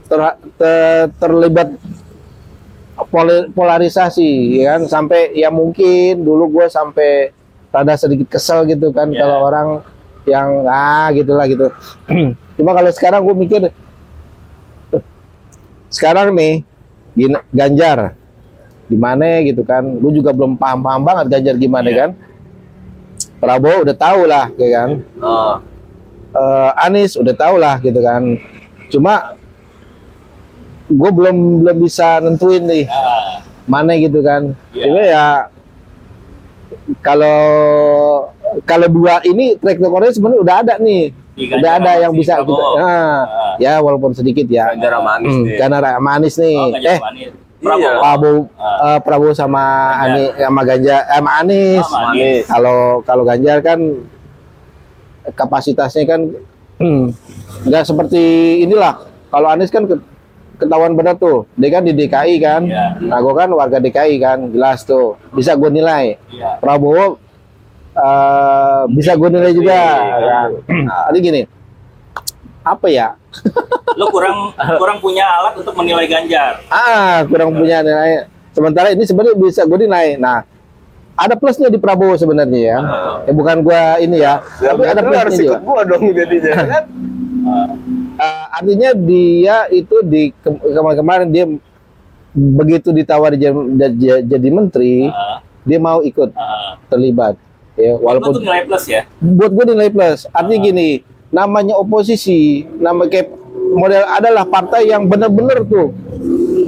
[0.04, 0.18] ter,
[0.52, 1.68] ter- terlibat
[3.52, 4.80] polarisasi ya kan?
[4.86, 7.32] Sampai ya mungkin dulu gue sampai
[7.72, 9.24] rada sedikit kesel gitu kan Ya.
[9.24, 9.68] kalau orang
[10.28, 11.72] yang ah gitulah gitu.
[12.56, 13.60] Cuma kalau sekarang gue mikir
[15.88, 16.64] sekarang nih
[17.52, 18.16] Ganjar
[18.88, 19.84] gimana gitu kan.
[20.00, 21.96] Gue juga belum paham paham banget Ganjar gimana Ya.
[22.06, 22.10] kan.
[23.36, 24.90] Prabowo udah tahu lah ya kan.
[25.18, 25.54] Oh,
[26.32, 28.38] eh, Anies udah tau lah gitu kan.
[28.88, 29.34] Cuma
[30.84, 34.52] gue belum belum bisa nentuin nih Ah, mana gitu kan.
[34.70, 34.82] Iya.
[34.82, 35.26] Cuma ya
[36.98, 37.38] kalau
[38.62, 41.04] kalau dua ini track recordnya sebenarnya udah ada nih.
[41.32, 42.52] di Udah ada yang bisa Prabowo.
[42.52, 42.64] kita.
[42.76, 43.54] Nah, Ah.
[43.56, 44.68] ya walaupun sedikit ya.
[44.70, 45.56] Sama Anies Hmm, nih.
[45.56, 46.56] karena sama Anies nih.
[46.58, 46.76] Oh, eh.
[46.76, 46.96] Iya.
[47.62, 47.88] Prabowo.
[47.96, 48.38] Prabowo
[48.84, 49.64] eh, Prabowo sama.
[49.96, 51.86] Ani sama Ganjar eh, sama Anies.
[51.86, 52.04] Anies.
[52.04, 52.44] Anies.
[52.44, 53.80] Kalau kalau Ganjar kan
[55.32, 56.20] kapasitasnya kan
[56.76, 57.14] hmm,
[57.64, 58.22] nggak seperti
[58.60, 59.00] inilah.
[59.30, 60.04] Kalau Anies kan ke-
[60.62, 61.44] ketahuan benar tuh.
[61.54, 62.62] Dia kan di DKI kan.
[62.62, 62.86] Iya.
[63.02, 65.18] Nah, gue kan warga DKI kan, jelas tuh.
[65.30, 66.16] Bisa gue nilai.
[66.28, 66.56] Iya.
[66.58, 67.18] Prabowo
[67.92, 69.80] eh, bisa gue nilai juga.
[69.98, 70.16] Iya.
[70.22, 70.50] Kan.
[70.86, 71.42] Nah, Jadi gini,
[72.62, 73.08] apa ya?
[73.98, 76.62] Lu kurang kurang punya alat untuk menilai Ganjar.
[76.66, 78.24] Ah, kurang punya nilai.
[78.52, 80.16] Sementara ini sebenarnya bisa gue nilai.
[80.16, 80.44] Nah,
[81.12, 82.78] ada plusnya di Prabowo sebenarnya ya.
[83.28, 85.56] Ya bukan gua ini ya, Ya, tapi ada lu harus plusnya juga.
[85.60, 86.84] ikut gua dong jadinya kan.
[87.42, 87.68] Ah,
[88.12, 91.44] Eh, artinya dia itu di ke- kemarin-kemarin dia
[92.32, 96.76] begitu ditawari jadi, jadi- menteri, ah, dia mau ikut ah.
[96.88, 97.36] terlibat.
[97.72, 99.08] Ya, Itu walaupun nilai plus ya.
[99.16, 100.28] buat gue nilai plus.
[100.28, 100.88] Artinya gini,
[101.32, 103.32] namanya oposisi, nama kayak
[103.72, 105.96] model adalah partai yang benar-benar tuh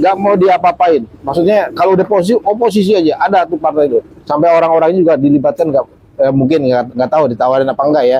[0.01, 1.05] nggak mau diapa-apain.
[1.21, 3.99] Maksudnya kalau udah posisi oposisi aja ada tuh partai itu.
[4.25, 5.85] Sampai orang-orangnya juga dilibatkan nggak
[6.19, 8.19] eh, mungkin nggak nggak tahu ditawarin apa enggak ya.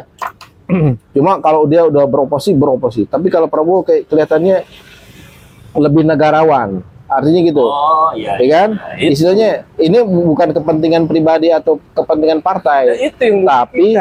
[1.16, 3.06] Cuma kalau dia udah beroposisi beroposisi.
[3.06, 4.66] Tapi kalau Prabowo kayak kelihatannya
[5.76, 6.82] lebih negarawan.
[7.06, 7.62] Artinya gitu.
[7.62, 8.34] Oh iya.
[8.42, 8.70] Ya kan?
[8.98, 9.14] itu.
[9.14, 13.94] Istilahnya ini bukan kepentingan pribadi atau kepentingan partai Ya, itu yang tapi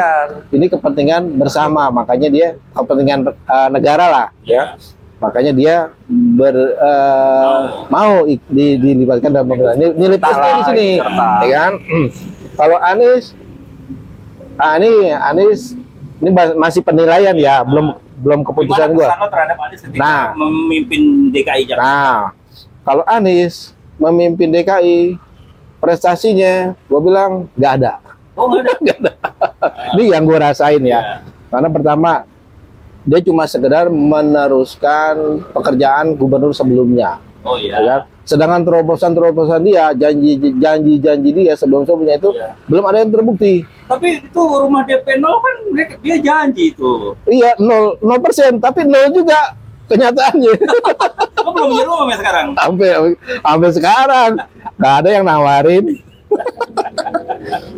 [0.49, 4.73] ini kepentingan bersama makanya dia kepentingan eh, negara lah ya
[5.15, 5.75] makanya dia
[6.09, 10.87] ber eh, mau ik- di- dilibatkan dalam pemerintahan ini plusnya di sini
[11.45, 11.73] ya kan
[12.59, 13.37] kalau Anies
[14.57, 15.77] ah, ini Anies
[16.25, 20.23] ini ma- masih penilaian ya belum belum keputusan gua kesan lo terhadap Anies ketika Nah.
[20.33, 21.85] memimpin DKI Jakarta?
[21.85, 22.17] nah
[22.81, 23.55] kalau Anies
[23.95, 25.21] memimpin DKI
[25.77, 27.93] prestasinya gue bilang nggak ada
[28.33, 28.73] Oh nggak ada.
[28.83, 29.11] nggak ada
[29.93, 31.01] ini yang gue rasain ya Iya.
[31.45, 32.11] Karena pertama
[33.01, 35.15] dia cuma sekedar meneruskan
[35.49, 37.95] pekerjaan gubernur sebelumnya, Oh ya iya.
[37.95, 38.01] kan?
[38.25, 42.57] Sedangkan terobosan-terobosan dia, janji-janji dia sebelum-sebelumnya itu Iya.
[42.65, 43.61] belum ada yang terbukti.
[43.85, 47.13] Tapi itu rumah DP 0 kan dia, dia janji itu.
[47.29, 49.53] Iya, nol, nol persen, tapi nol juga
[49.85, 50.53] kenyataannya.
[51.45, 52.47] Lo belum punya rumah sampai sekarang.
[52.57, 52.89] sampai
[53.45, 54.31] sampai sekarang
[54.81, 55.85] nggak ada yang nawarin.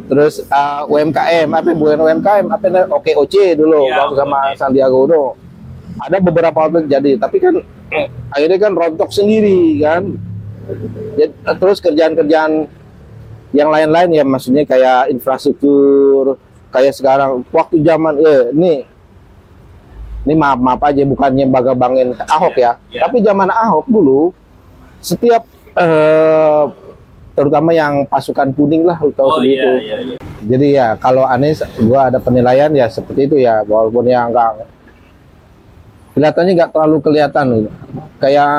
[0.07, 2.95] Terus uh, UMKM, apa bukan UMKM, apa namanya?
[2.95, 4.55] OKOC dulu Iya, waktu sama OKOC.
[4.55, 5.23] Sandiaga Uno.
[5.97, 7.59] Ada beberapa waktu jadi, tapi kan
[8.31, 10.15] akhirnya kan rontok sendiri kan.
[11.15, 12.67] Ya, terus kerjaan-kerjaan
[13.51, 16.35] yang lain-lain ya maksudnya kayak infrastruktur,
[16.69, 18.73] kayak sekarang waktu zaman eh ini
[20.23, 23.07] ini maaf maaf aja bukannya bangga-bangin Ahok ya, Iya.
[23.07, 24.35] tapi zaman Ahok dulu
[24.99, 26.63] setiap eh,
[27.31, 29.69] terutama yang pasukan kuning lah lu tahu Oh iya itu.
[29.79, 30.15] iya iya.
[30.37, 34.67] Jadi ya kalau Anies gua ada penilaian ya seperti itu ya walaupun yang enggak
[36.17, 37.69] kelihatannya nggak terlalu kelihatan gitu.
[38.17, 38.51] kayak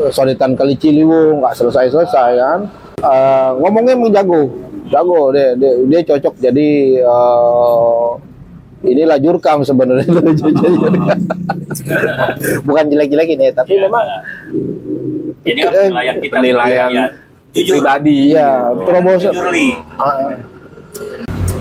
[0.00, 2.60] eh, sodetan kali Ciliwung nggak selesai-selesai kan
[2.98, 4.50] Eh, ngomongnya emang jago
[4.90, 8.08] jago dia dia, dia cocok jadi eh,
[8.82, 10.02] inilah jurkam sebenarnya
[12.66, 13.86] bukan jelek-jelek ini tapi Iya.
[13.86, 14.04] memang
[15.44, 17.06] Ini kan penilaian kita penilaian ya.
[17.54, 18.34] Pribadi.
[19.48, 19.68] Li.
[19.96, 20.36] Ah.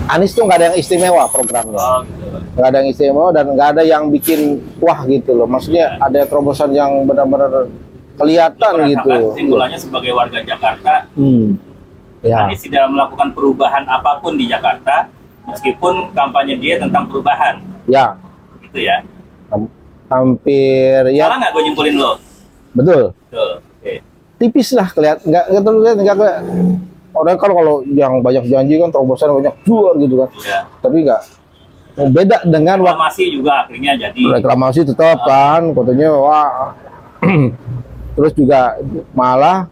[0.08, 2.26] Anies tuh nggak ada yang istimewa programnya Oh, gitu.
[2.54, 4.40] nggak ada yang istimewa dan nggak ada yang bikin
[4.78, 7.68] wah gitu loh maksudnya ada terobosan yang benar-benar
[8.16, 11.46] kelihatan gitu Merasakan Kesimpulannya sebagai warga Jakarta, hmm.
[12.22, 15.06] ya Anies tidak melakukan perubahan apa pun di Jakarta,
[15.46, 18.18] meskipun kampanye dia tentang perubahan, ya
[18.64, 19.06] gitu ya.
[19.48, 19.70] ham-
[20.08, 22.12] hampir ya Salah nggak gue nyimpulin lo?
[22.74, 23.60] betul Tuh.
[23.78, 24.02] Oke.
[24.38, 26.44] tipis lah kelihatan nggak nggak terlalu kelihatan, nggak kelihatan.
[27.18, 30.60] Orang kan kalau yang banyak janji kan terobosan banyak jual gitu kan Ya.
[30.80, 31.22] tapi nggak
[32.08, 34.22] beda dengan Reklamasi juga akhirnya jadi.
[34.32, 36.78] reklamasi tetap kan katanya wah
[38.14, 38.78] terus juga
[39.12, 39.66] malah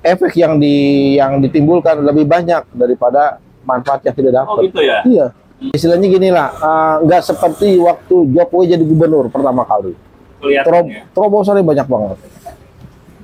[0.00, 0.74] efek yang di
[1.14, 4.98] yang ditimbulkan lebih banyak daripada manfaat yang tidak Oh dapat gitu ya.
[5.04, 5.26] iya
[5.66, 9.94] istilahnya gini lah eh, nggak seperti waktu Jokowi jadi gubernur pertama kali
[10.38, 10.52] Terob
[10.84, 11.02] Kelihatannya.
[11.10, 12.18] terobosannya banyak banget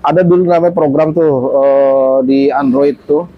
[0.01, 3.29] ada dulu namanya program tuh eh, di Android tuh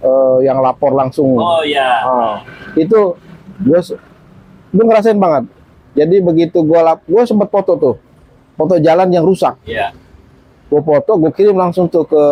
[0.00, 1.36] eh, yang lapor langsung.
[1.36, 1.90] Oh ya.
[2.04, 2.36] Ah,
[2.74, 3.16] itu
[3.60, 3.80] gue
[4.74, 5.44] gue ngerasain banget.
[5.94, 7.96] Jadi begitu gue lap, gue sempet foto tuh,
[8.58, 9.54] foto jalan yang rusak.
[9.62, 9.94] Iya.
[10.66, 12.22] Gue foto, gue kirim langsung tuh ke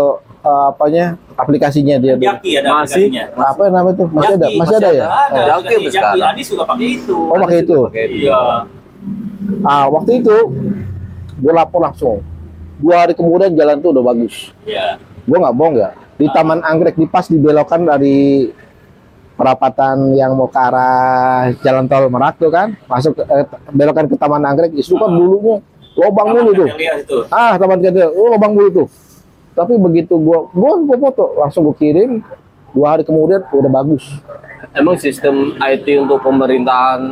[0.42, 2.18] eh, apanya aplikasinya dia.
[2.18, 2.26] tuh.
[2.26, 3.06] Jaki ada Masih?
[3.06, 3.24] aplikasinya.
[3.38, 4.08] Apa namanya tuh?
[4.10, 5.06] Masih ada, Jaki, masih ada ya?
[5.06, 5.40] Ada.
[5.40, 5.86] Oh, Jaki Jaki.
[5.94, 6.30] sekarang.
[6.34, 7.16] Adis juga pakai itu.
[7.16, 7.78] Oh pakai itu.
[7.86, 8.26] Pakai itu.
[8.26, 8.40] Iya.
[9.62, 10.36] Ah waktu itu
[11.38, 12.18] gue lapor langsung.
[12.82, 14.50] Dua hari kemudian jalan tuh udah bagus.
[14.66, 14.98] Iya.
[15.22, 15.94] Gue nggak bohong ya.
[16.18, 18.50] Di Taman Anggrek di pas dibelokan dari
[19.32, 24.16] perapatan yang mau ke arah jalan tol Merak tuh kan, masuk ke, eh, belokan ke
[24.18, 25.14] Taman Anggrek, itu kan Ah.
[25.14, 25.56] dulunya
[25.96, 26.68] lobang Taman mulu tuh.
[26.74, 27.18] Itu.
[27.30, 28.88] Ah, Taman Kedel, oh, lobang mulu tuh.
[29.52, 32.22] Tapi begitu gua gua, gua foto, langsung gua kirim.
[32.72, 34.04] Dua hari kemudian udah bagus.
[34.72, 37.02] Emang sistem IT untuk pemerintahan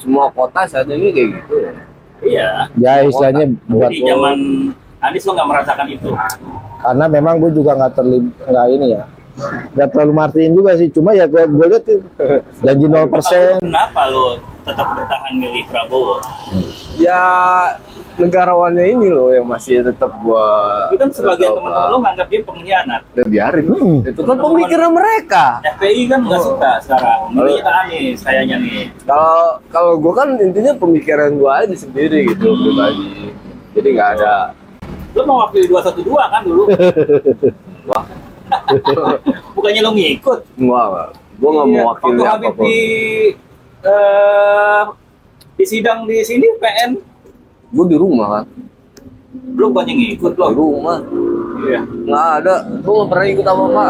[0.00, 1.54] semua kota saat ini kayak gitu.
[1.60, 1.72] ya?
[2.22, 2.48] Iya.
[2.80, 4.38] Ya istilahnya buat Di zaman
[5.02, 6.10] Adis lo nggak merasakan itu.
[6.82, 9.04] karena memang gue juga nggak terlibat nggak ini ya
[9.78, 12.02] nggak terlalu martiin juga sih cuma ya gue gue lihat tuh
[12.58, 14.26] janji 0% Kalau Kenapa lo
[14.62, 16.22] tetap bertahan milih Prabowo?
[16.98, 17.22] Ya
[18.14, 20.86] negarawannya ini loh yang masih tetap gua.
[20.92, 23.02] Itu kan sebagian tetap, teman-teman lo nganggap dia pengkhianat.
[23.18, 23.66] Ya biarin.
[23.66, 23.98] Hmm.
[24.06, 25.44] Itu kan pemikiran mereka.
[25.66, 27.20] FPI kan nggak suka sekarang.
[27.34, 28.84] Milih ke Anies kayaknya nih.
[29.02, 33.34] Kalau kalau gue kan intinya pemikiran gue aja sendiri gitu pribadi.
[33.72, 34.34] Jadi nggak ada.
[35.12, 36.64] Lo mau wakil 212 kan dulu?
[37.84, 38.04] Wah,
[39.54, 40.38] Bukannya lo ngikut?
[40.58, 42.62] gua gue nggak Iya, mau wakili waktu Habib apa pun.
[42.62, 42.78] di
[43.82, 44.82] eh,
[45.52, 46.90] di sidang di sini PN
[47.68, 48.44] Gue di rumah kan,
[49.54, 50.46] lo bukannya ngikut di lo?
[50.50, 50.98] rumah.
[51.62, 51.80] Iya.
[51.82, 52.54] Nggak ada.
[52.78, 53.86] Gue nggak pernah ikut apa apa.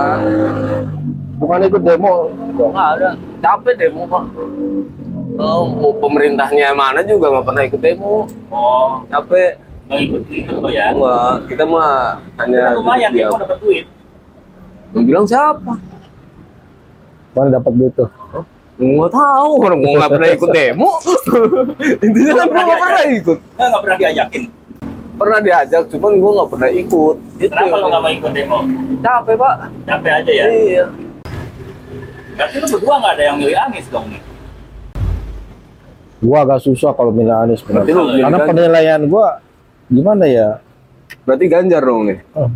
[1.35, 2.14] bukan ikut demo
[2.54, 3.08] Nggak ada.
[3.38, 4.24] Capek demo pak.
[5.35, 8.30] Oh, mau pemerintahnya mana juga nggak pernah ikut demo.
[8.48, 9.58] Oh, Capek.
[9.92, 10.87] Nggak ikut ikut lo ya?
[10.96, 13.87] Enggak, kita mah hanya Kan lumayan mau dapat duit.
[14.96, 15.72] Yang bilang siapa?
[17.33, 18.11] mana dapat duit tuh
[18.83, 20.90] Nggak tahu, orang gua nggak pernah ikut demo.
[22.09, 23.38] Intinya kan gua nggak pernah ikut.
[23.55, 24.42] Nggak pernah diajakin.
[25.12, 27.16] Pernah diajak, cuman gua nggak pernah ikut.
[27.37, 27.52] Gitu.
[27.52, 28.59] Kenapa lo nggak mau ikut demo?
[29.05, 29.55] Capek pak.
[29.87, 30.44] Capek aja ya.
[30.50, 30.85] Iya.
[32.35, 34.22] Berarti lo berdua nggak ada yang milih Anies dong nih.
[36.22, 37.87] gua agak susah kalau milih Anies benar.
[37.87, 39.38] Lu karena penilaian gua
[39.88, 40.49] gimana ya
[41.23, 42.18] Berarti Ganjar dong nih.
[42.33, 42.49] Oh.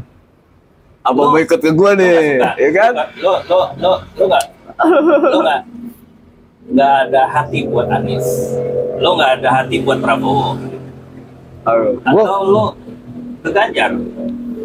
[1.03, 2.19] Apa Lu- mau ikut ke gua Lo nih?
[2.35, 2.51] suka.
[2.57, 2.93] Ya kan?
[3.17, 4.45] Lo lo lo lo nggak
[5.25, 5.61] lo nggak
[6.69, 8.27] nggak ada hati buat Anies.
[8.97, 10.57] Lo nggak ada hati buat Prabowo.
[11.65, 12.01] Aduh.
[12.01, 12.65] Atau Gua- lo
[13.41, 13.91] ke Ganjar.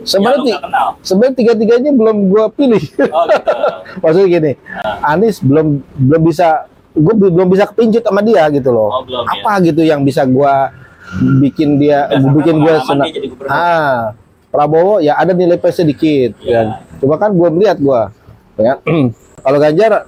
[0.01, 0.87] sebenarnya lo kenal.
[0.99, 3.53] sebenarnya tiga tiganya belum gua pilih Oh gitu.
[4.01, 4.51] maksudnya gini
[4.99, 9.37] Anies belum belum bisa gue belum bisa kepincut sama dia gitu loh Oh, belum, ya.
[9.37, 10.73] apa gitu yang bisa gua
[11.41, 13.07] bikin dia Ya, karena bikin gua pengalaman senang
[13.47, 13.97] ah
[14.47, 16.51] Prabowo ya ada nilai plus sedikit Iya.
[16.53, 16.65] kan
[16.99, 18.01] cuma kan gua melihat gua
[18.55, 18.79] ya
[19.43, 20.07] kalau Ganjar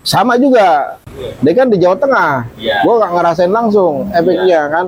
[0.00, 0.96] sama juga
[1.38, 2.82] dia kan di Jawa Tengah Iya.
[2.82, 4.84] gua nggak ngerasain langsung efeknya kan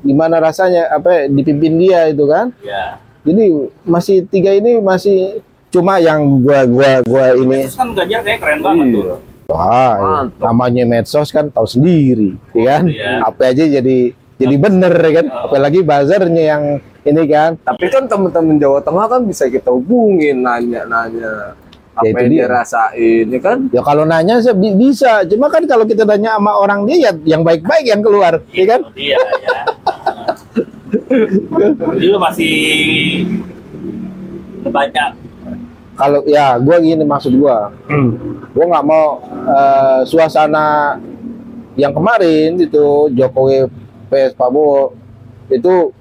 [0.00, 2.98] gimana rasanya apa dipimpin dia itu kan Ya.
[3.22, 3.44] jadi
[3.82, 8.86] masih tiga ini masih cuma yang gua gua gua ini kan Ganjar kayak keren banget
[8.92, 9.04] tuh.
[9.04, 9.16] Iya.
[9.46, 9.94] Wah,
[10.26, 10.42] Mantap.
[10.42, 12.90] namanya medsos kan tahu sendiri, ya kan?
[12.90, 13.22] Iya.
[13.22, 15.26] Apa aja jadi jadi bener ya kan?
[15.44, 16.62] Apalagi buzzernya yang
[17.02, 17.56] ini kan.
[17.58, 21.56] Tapi kan teman-teman Jawa Tengah kan bisa kita hubungin nanya-nanya
[21.96, 22.44] apa Ya, yang dia.
[22.44, 23.58] dia rasain, ya kan?
[23.72, 27.12] Ya kalau nanya sih bi- bisa, cuma kan kalau kita nanya sama orang dia ya
[27.24, 28.80] yang baik-baik yang keluar, ya kan?
[28.92, 29.56] Iya, ya.
[31.96, 32.54] Lu masih
[34.66, 35.10] banyak
[35.96, 37.72] Kalau ya gua gini maksud gua,
[38.52, 39.16] gua nggak mau
[39.48, 41.00] eh, suasana
[41.72, 43.64] yang kemarin itu Jokowi
[44.06, 44.94] PS Prabowo
[45.48, 45.92] itu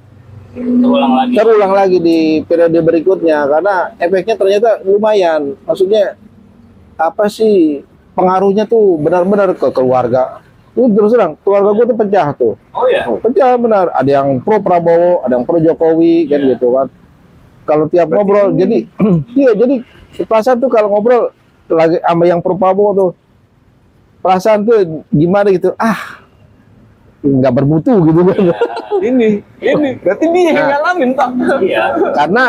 [0.55, 1.33] terulang lagi.
[1.35, 5.53] terulang lagi di periode berikutnya karena efeknya ternyata lumayan.
[5.67, 6.15] Maksudnya
[6.95, 7.83] apa sih
[8.15, 10.39] pengaruhnya tuh benar-benar ke keluarga.
[10.75, 12.53] Itu terus terang keluarga gue tuh pecah tuh.
[12.71, 13.03] Oh ya.
[13.07, 13.91] Pecah benar.
[13.95, 16.49] Ada yang pro Prabowo, ada yang pro Jokowi kan Iya.
[16.55, 16.87] gitu kan.
[17.65, 18.85] Kalau tiap ngobrol jadi
[19.39, 19.75] iya jadi
[20.23, 21.35] perasaan tuh kalau ngobrol
[21.67, 23.11] lagi sama yang pro Prabowo tuh
[24.21, 26.24] perasaan tuh gimana gitu ah
[27.25, 28.37] nggak bermutu gitu kan
[28.95, 30.67] Ini, ini, berarti dia yang Nah.
[30.71, 31.29] ngalamin pak.
[31.59, 31.83] Iya.
[32.15, 32.45] karena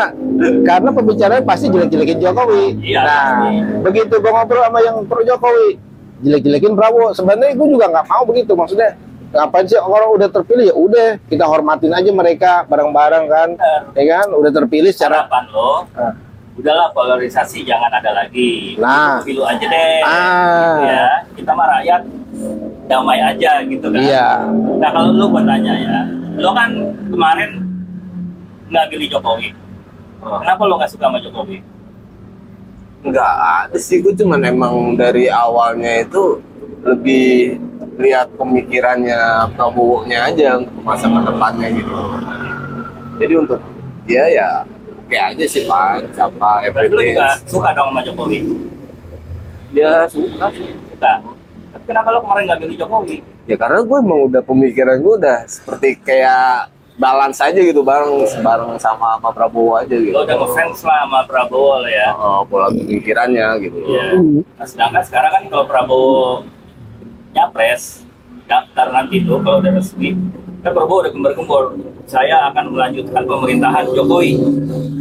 [0.63, 2.63] karena pembicaraan pasti jelek-jelekin Jokowi.
[2.79, 3.11] Iya, nah,
[3.43, 3.83] pasti.
[3.83, 5.75] begitu gue ngobrol sama yang pro Jokowi,
[6.23, 7.11] jelek-jelekin Prabowo.
[7.11, 8.55] Sebenarnya gue juga nggak mau begitu.
[8.55, 8.95] Maksudnya
[9.27, 13.49] ngapain sih orang udah terpilih ya udah kita hormatin aja mereka bareng-bareng kan,
[13.91, 14.27] ya kan?
[14.31, 15.83] Udah terpilih secara Harapan lo.
[15.99, 16.15] Ah.
[16.57, 18.79] Udahlah polarisasi jangan ada lagi.
[18.79, 19.19] Nah.
[19.21, 19.99] Pilu aja deh.
[20.01, 20.79] Ah.
[20.79, 21.07] Gitu ya.
[21.37, 22.01] Kita mah rakyat
[22.87, 23.99] damai aja gitu kan.
[23.99, 24.45] iya.
[24.79, 25.97] Nah kalau lu buat tanya ya,
[26.39, 26.69] lo kan
[27.11, 27.51] kemarin
[28.71, 29.49] nggak pilih Jokowi.
[30.23, 30.39] Oh.
[30.41, 31.59] Kenapa lo nggak suka sama Jokowi?
[33.05, 36.41] Enggak ada sih, gue cuman emang dari awalnya itu
[36.83, 37.55] lebih
[37.97, 41.93] lihat pemikirannya Prabowo-nya aja untuk masa ke depannya gitu.
[43.17, 43.61] Jadi untuk
[44.05, 44.47] dia ya
[45.07, 47.15] kayak aja sih Pak, siapa Berarti everything.
[47.15, 48.39] juga suka dong sama Jokowi?
[49.73, 50.69] Dia suka sih.
[50.93, 51.13] Suka.
[51.87, 53.17] Kenapa lo kemarin nggak milih Jokowi?
[53.47, 56.67] Ya karena gue emang udah pemikiran gue udah seperti kayak
[56.99, 60.11] balance aja gitu bareng bareng sama sama Prabowo aja gitu.
[60.11, 62.11] Lo udah ngefans lah sama Prabowo lo ya.
[62.11, 63.79] Oh, pola pemikirannya gitu.
[63.87, 64.19] Iya.
[64.59, 66.43] Nah, sedangkan sekarang kan kalau Prabowo
[67.31, 68.03] nyapres,
[68.51, 70.11] daftar nanti tuh kalau udah resmi,
[70.67, 71.63] kan Prabowo udah gembar-gembor.
[72.07, 74.31] Saya akan melanjutkan pemerintahan Jokowi.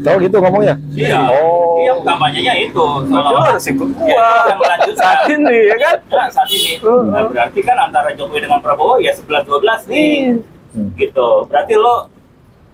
[0.03, 0.75] Tahu gitu ngomongnya?
[0.95, 1.27] Iya.
[1.31, 1.83] Oh.
[1.83, 2.87] Iya, kampanyenya itu.
[3.11, 4.31] Kalau harus ikut ya, gua.
[4.47, 5.03] akan melanjutkan.
[5.03, 5.97] Saat ini ya kan?
[6.11, 6.73] Nah, saat ini.
[6.83, 10.39] Nah, berarti kan antara Jokowi dengan Prabowo ya 11-12 nih.
[10.75, 10.89] Hmm.
[10.95, 11.29] Gitu.
[11.51, 12.11] Berarti lo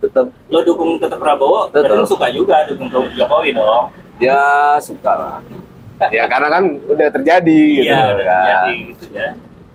[0.03, 2.03] Tetap lo dukung tetap Prabowo, berarti Betul.
[2.03, 3.87] lo suka juga dukung Jokowi dong.
[4.19, 5.39] ya suka lah.
[6.11, 8.47] Ya karena kan udah terjadi gitu Iya, udah kan.
[8.51, 9.31] jadi gitu ya.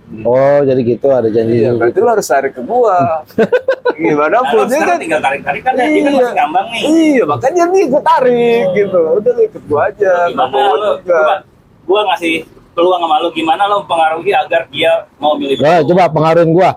[0.08, 1.62] Oh, jadi gitu ada janji.
[1.62, 3.28] Iya, berarti lu harus tarik ke gua.
[3.98, 4.98] Gimana pun lo ya sekarang kan?
[5.00, 6.12] tinggal tarik-tarik kan ya, dia kan Iya.
[6.16, 6.82] masih ngambang nih.
[6.86, 8.74] Iya, makanya nih gua tarik Oh.
[8.74, 9.00] gitu.
[9.18, 10.14] Udah lu ikut gua aja.
[10.30, 10.96] Gimana lo, juga.
[11.04, 11.36] coba
[11.84, 12.36] gua ngasih
[12.72, 16.72] peluang sama lo, gimana lo mempengaruhi agar dia mau milih Nah, coba pengaruhin gua.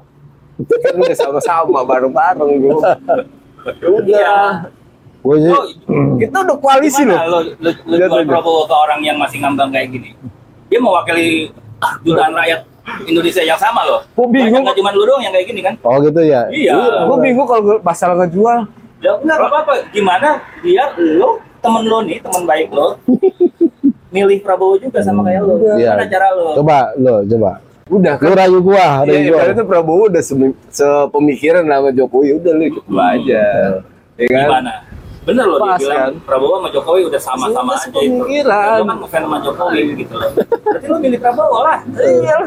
[0.61, 2.79] Kan udah sama-sama bareng-bareng gua.
[3.61, 4.09] Ya udah.
[4.09, 4.37] Iya.
[5.21, 5.61] Gua sih Lo,
[6.17, 7.13] Kita udah koalisi loh.
[7.15, 8.25] lo, lo, lo Lihat jual.
[8.25, 10.17] Prabowo ke orang yang masih ngambang kayak gini?
[10.67, 11.53] Dia mewakili
[12.01, 12.65] jutaan rakyat
[13.03, 14.01] Indonesia yang sama loh.
[14.13, 14.63] Gua bingung.
[14.63, 15.75] Nggak cuma lu doang yang kayak gini kan?
[15.81, 16.49] Oh gitu ya.
[16.49, 17.05] Iya.
[17.05, 18.67] Gua bingung kalau masalah ngejual.
[19.01, 19.73] Ya udah nggak apa-apa.
[19.91, 20.29] Gimana
[20.61, 22.97] biar lo temen lo nih, temen baik lo,
[24.15, 25.55] milih Prabowo juga sama kayak lo.
[25.77, 25.93] Iya.
[25.93, 26.47] Gimana cara lo?
[26.57, 27.53] Coba lo, coba.
[27.91, 28.39] Udah Lu kan.
[28.39, 29.39] rayu gua, rayu Iya, gua.
[29.43, 33.43] ibaratnya Prabowo udah sepemikiran sama Jokowi, udah lu ikut gua aja.
[34.15, 34.47] Ya kan?
[34.47, 34.73] Gimana?
[35.21, 36.13] Bener loh Pas, dia bilang kan?
[36.25, 38.49] Prabowo sama Jokowi udah sama-sama Udah aja itu.
[38.49, 40.31] Lo kan ngefans sama Jokowi gitu loh.
[40.33, 41.79] Berarti lo milih Prabowo lah.
[41.93, 42.39] Iya.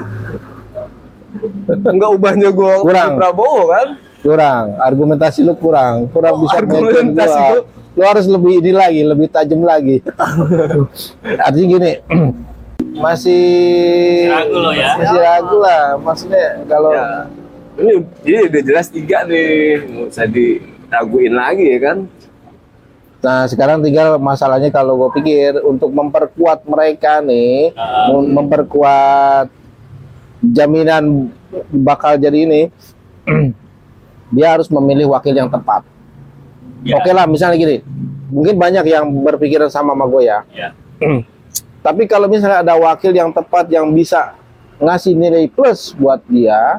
[1.86, 3.12] Enggak ubahnya gua Kurang.
[3.18, 3.88] Prabowo kan?
[4.24, 6.08] Kurang, argumentasi lu kurang.
[6.10, 7.62] Kurang Oh, bisa argumentasi gua.
[7.94, 10.02] Lu harus lebih ini lagi, lebih tajam lagi.
[11.22, 11.92] Artinya gini,
[13.06, 13.44] masih
[14.34, 14.98] ragu lo ya?
[14.98, 15.84] Masih ragu lah.
[16.02, 17.30] Maksudnya kalau Ya.
[17.74, 21.98] Ini, ini udah jelas tiga nih, nggak usah diraguin lagi ya kan?
[23.24, 27.72] Nah sekarang tinggal masalahnya kalau gue pikir untuk memperkuat mereka nih,
[28.12, 29.48] mem- memperkuat
[30.44, 31.32] jaminan
[31.72, 32.62] bakal jadi ini,
[34.36, 35.88] dia harus memilih wakil yang tepat.
[36.84, 37.00] Ya.
[37.00, 37.80] Oke lah, misalnya gini,
[38.28, 40.40] mungkin banyak yang berpikiran sama sama gue ya.
[40.52, 40.70] Ya.
[41.86, 44.36] Tapi kalau misalnya ada wakil yang tepat yang bisa
[44.84, 46.76] ngasih nilai plus buat dia,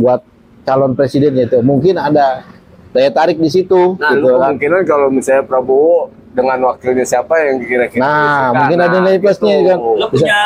[0.00, 0.24] buat
[0.64, 2.44] calon presidennya itu, mungkin ada
[2.90, 3.94] daya tarik di situ.
[3.94, 4.54] Nah, gitu lu kan.
[4.54, 8.56] kemungkinan kalau misalnya Prabowo dengan wakilnya siapa yang kira-kira Nah, disuka.
[8.56, 9.68] mungkin ada nilai plusnya gitu.
[9.68, 9.78] kan.
[9.78, 10.40] Lo punya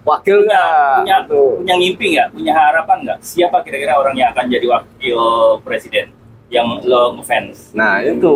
[0.00, 0.96] Wakil punya nggak?
[0.96, 1.42] punya, Gitu.
[1.58, 2.28] punya ngimpi nggak?
[2.32, 3.18] Punya harapan nggak?
[3.20, 5.20] Siapa kira-kira orang yang akan jadi wakil
[5.60, 6.06] presiden
[6.48, 7.76] yang lo ngefans?
[7.76, 8.34] Nah, itu.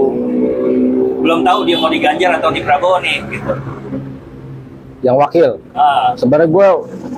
[1.18, 3.52] Belum tahu dia mau di Ganjar atau di Prabowo nih gitu.
[5.00, 5.50] Yang wakil.
[5.72, 6.68] Ah, Sebenarnya gue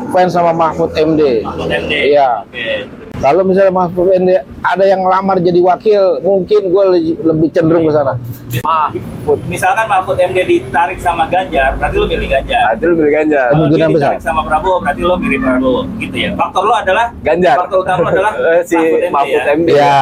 [0.09, 1.43] fans sama Mahfud MD.
[1.43, 1.93] Mahfud MD.
[2.15, 2.47] Iya.
[2.47, 2.69] Oke.
[3.15, 6.85] Kalau misalnya Mahfud MD ada yang ngelamar jadi wakil, mungkin gue
[7.23, 8.19] lebih cenderung ke sana.
[8.61, 9.39] Mahfud.
[9.47, 12.63] Misalkan Mahfud MD ditarik sama Ganjar, berarti lo milih Ganjar.
[12.65, 13.47] Nah, itu lebih Ganjar.
[13.47, 14.29] Kalau Kemungkinan dia ditarik besar.
[14.29, 15.81] sama Prabowo, berarti lo milih Prabowo.
[15.97, 16.31] Gitu ya.
[16.35, 17.55] Faktor lo adalah Ganjar.
[17.57, 19.55] Faktor utama adalah Eh, si Mahfud MD Mahfud ya?
[19.55, 19.69] MD.
[19.71, 19.99] Ya,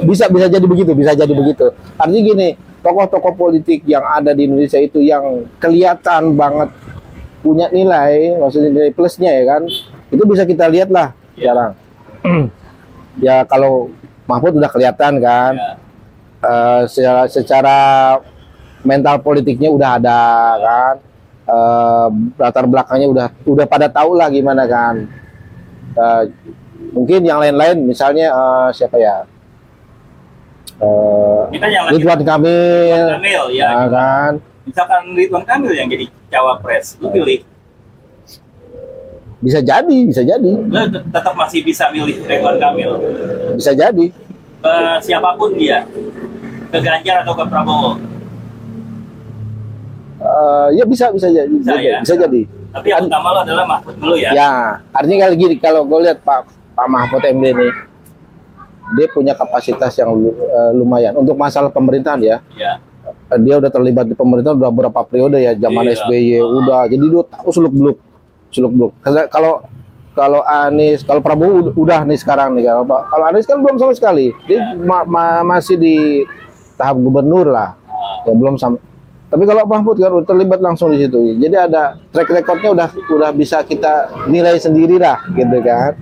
[0.00, 1.66] bisa bisa jadi begitu, bisa jadi begitu.
[1.96, 2.48] Artinya gini,
[2.80, 5.24] tokoh-tokoh politik yang ada di Indonesia itu yang
[5.58, 6.70] kelihatan banget
[7.38, 9.62] punya nilai, maksudnya nilai plusnya ya kan,
[10.08, 11.54] itu bisa kita lihat lah Ya.
[11.54, 11.72] sekarang.
[13.26, 13.90] Ya kalau
[14.28, 15.72] Mahfud udah kelihatan kan, Ya.
[16.38, 17.78] Eh, secara, secara
[18.86, 20.20] mental politiknya udah ada
[20.62, 20.94] kan,
[21.48, 25.08] Eh, latar belakangnya udah udah pada tahu lah gimana kan.
[25.96, 26.22] Eh,
[26.92, 29.24] mungkin yang lain-lain misalnya eh, siapa ya
[31.90, 33.68] lagi Ridwan Kamil Kamil ya.
[33.72, 34.32] ya kan
[34.68, 37.40] Misalkan Ridwan Kamil yang jadi cawapres, lo pilih.
[39.38, 42.90] Bisa jadi bisa jadi Lo tetap masih bisa milih Ridwan Kamil.
[43.54, 44.06] bisa jadi
[44.58, 45.86] Ke siapa pun dia.
[46.68, 47.94] Ke Ganjar atau ke Prabowo.
[50.18, 51.98] Eh, ya bisa bisa jadi bisa, Bisa, ya?
[52.02, 54.30] bisa jadi Tapi yang utama lo adalah Mahfud dulu ya.
[54.30, 54.50] ya
[54.90, 56.40] artinya kalau gini kalau gue lihat Pak
[56.74, 57.72] Pak Mahfud MD nih
[58.90, 62.82] dia punya kapasitas yang eh, lumayan untuk masalah pemerintahan ya Ya.
[63.30, 65.94] Eh, dia udah terlibat di pemerintahan udah berapa periode ya zaman Iya.
[66.02, 67.98] SBY udah jadi dia tahu seluk beluk
[68.50, 69.62] seluk beluk Karena kalau
[70.12, 73.94] kalau Anies kalau Prabowo ud- udah nih sekarang nih kalau kalau Anies kan belum sama
[73.94, 74.34] sekali.
[74.50, 76.26] Dia ma- ma- masih di
[76.74, 77.78] tahap gubernur lah.
[78.26, 78.82] Ya belum sampai
[79.28, 81.36] tapi kalau Mahfud kan terlibat langsung di situ.
[81.36, 85.92] Jadi ada track recordnya udah udah bisa kita nilai sendiri lah gitu kan.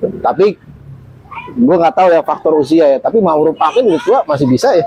[0.00, 0.56] Tapi
[1.54, 4.84] gue nggak tahu ya faktor usia ya tapi Ma'ruf Amin udah tua masih bisa ya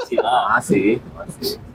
[0.00, 0.58] Masih lah.
[0.58, 0.98] Masih.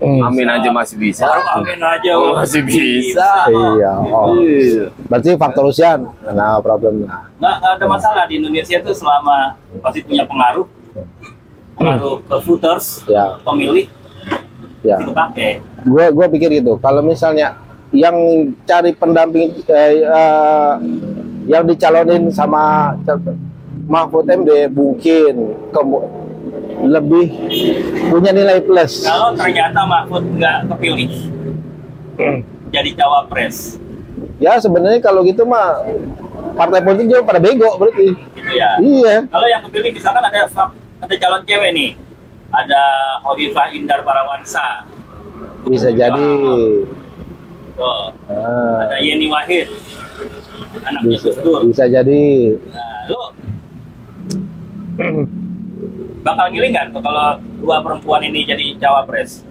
[0.02, 1.24] Amin aja masih bisa.
[1.56, 2.12] Amin aja.
[2.20, 3.48] Oh, masih bisa.
[3.50, 4.36] iya oh.
[4.38, 4.92] Iya.
[5.08, 10.24] berarti faktor usia nah problemnya Nggak, nggak ada masalah di Indonesia itu selama pasti punya
[10.28, 10.68] pengaruh.
[11.76, 13.92] Pengaruh ke voters, ya pemilih,
[14.80, 15.60] ya itu pakai.
[15.84, 17.60] gue gue pikir gitu kalau misalnya
[17.92, 18.16] yang
[18.64, 20.74] cari pendamping eh, eh,
[21.52, 22.96] yang dicalonin sama
[23.86, 25.54] Mahfud MD mungkin
[26.86, 27.26] lebih
[28.10, 29.06] punya nilai plus.
[29.06, 31.12] Kalau ternyata Mahfud nggak kepilih
[32.70, 33.78] jadi cawapres,
[34.40, 35.84] ya sebenarnya kalau gitu mah
[36.56, 38.16] partai politik juga pada bego berarti.
[38.16, 38.70] Gitu ya.
[38.80, 39.16] iya.
[39.28, 40.48] Kalau yang kepilih misalkan ada
[41.00, 41.92] ada calon cewek nih,
[42.52, 42.82] ada
[43.24, 44.88] Hovifah Indar Parawansa,
[45.68, 46.32] bisa jadi.
[47.76, 49.68] Tuh, Ah, ada Yeni Wahid,
[50.80, 51.60] anaknya bisa, Gus Dur.
[51.68, 52.56] bisa jadi.
[52.72, 53.20] Nah, lu
[56.22, 57.28] bakal ngilih nggak tuh kalau
[57.60, 59.44] dua perempuan ini jadi cawapres?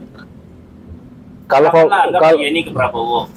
[1.44, 3.28] kalau kalau Yeni ke Prabowo.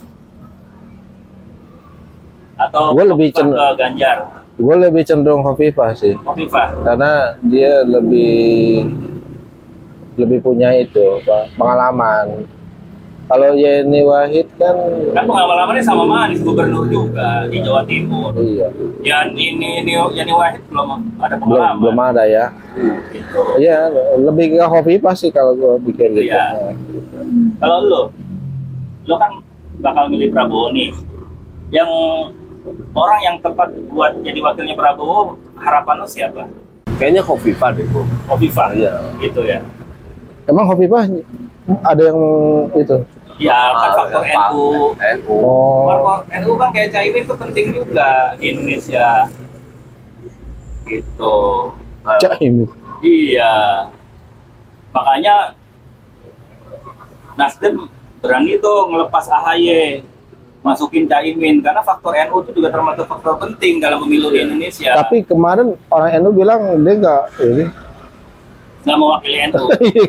[2.58, 4.18] Atau Gua lebih Hovifah cen- ke Ganjar,
[4.58, 6.74] gue lebih cenderung Hovifah sih Hovifah.
[6.82, 7.12] karena
[7.46, 8.90] dia lebih
[10.18, 11.22] lebih punya itu
[11.54, 12.50] pengalaman.
[13.28, 14.72] Kalau Yeni Wahid kan
[15.12, 18.32] Kan pengalamannya sama Manis gubernur juga di Jawa Timur.
[18.40, 18.72] iya
[19.04, 20.88] Yang ini ini Yani Wahid belum
[21.20, 21.76] ada belum pengalaman.
[21.84, 22.46] belum ada ya.
[23.12, 23.42] Gitu.
[23.60, 26.32] Iya lebih ke Hovifah sih kalau gue pikir gitu.
[26.32, 26.72] Iya.
[27.60, 28.02] Kalau lu,
[29.04, 29.44] lu kan
[29.84, 30.96] bakal milih Prabowo nih.
[31.68, 31.92] Yang
[32.96, 36.48] orang yang tepat buat jadi wakilnya Prabowo, harapan lu siapa?
[36.96, 38.08] Kayaknya Kofifa deh, Bu.
[38.26, 38.72] Hovifah.
[38.72, 39.04] Iya.
[39.20, 39.60] Gitu ya.
[40.48, 41.04] Emang Hovifah
[41.84, 42.20] ada yang
[42.74, 42.98] itu?
[43.38, 44.22] Ya kan Ah, faktor.
[44.26, 44.66] NU.
[44.98, 45.38] NU.
[45.46, 49.30] Oh, Faktor NU kan kayak Caimin itu penting juga di Indonesia.
[50.90, 51.36] Gitu.
[52.18, 52.66] Caimin.
[53.06, 53.54] Iya.
[54.90, 55.54] Makanya
[57.38, 57.86] Nasdem
[58.18, 60.02] berani tuh ngelepas AHY
[60.66, 64.98] masukin Caimin karena faktor NU itu juga termasuk faktor penting dalam pemilu di Indonesia.
[64.98, 67.66] Tapi kemarin orang NU bilang dia nggak ini.
[68.82, 69.64] nggak mewakili NU.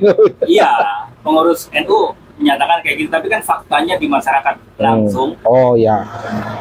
[0.57, 0.73] iya,
[1.21, 5.35] pengurus NU menyatakan kayak gitu, tapi kan faktanya di masyarakat langsung.
[5.43, 6.07] Oh ya.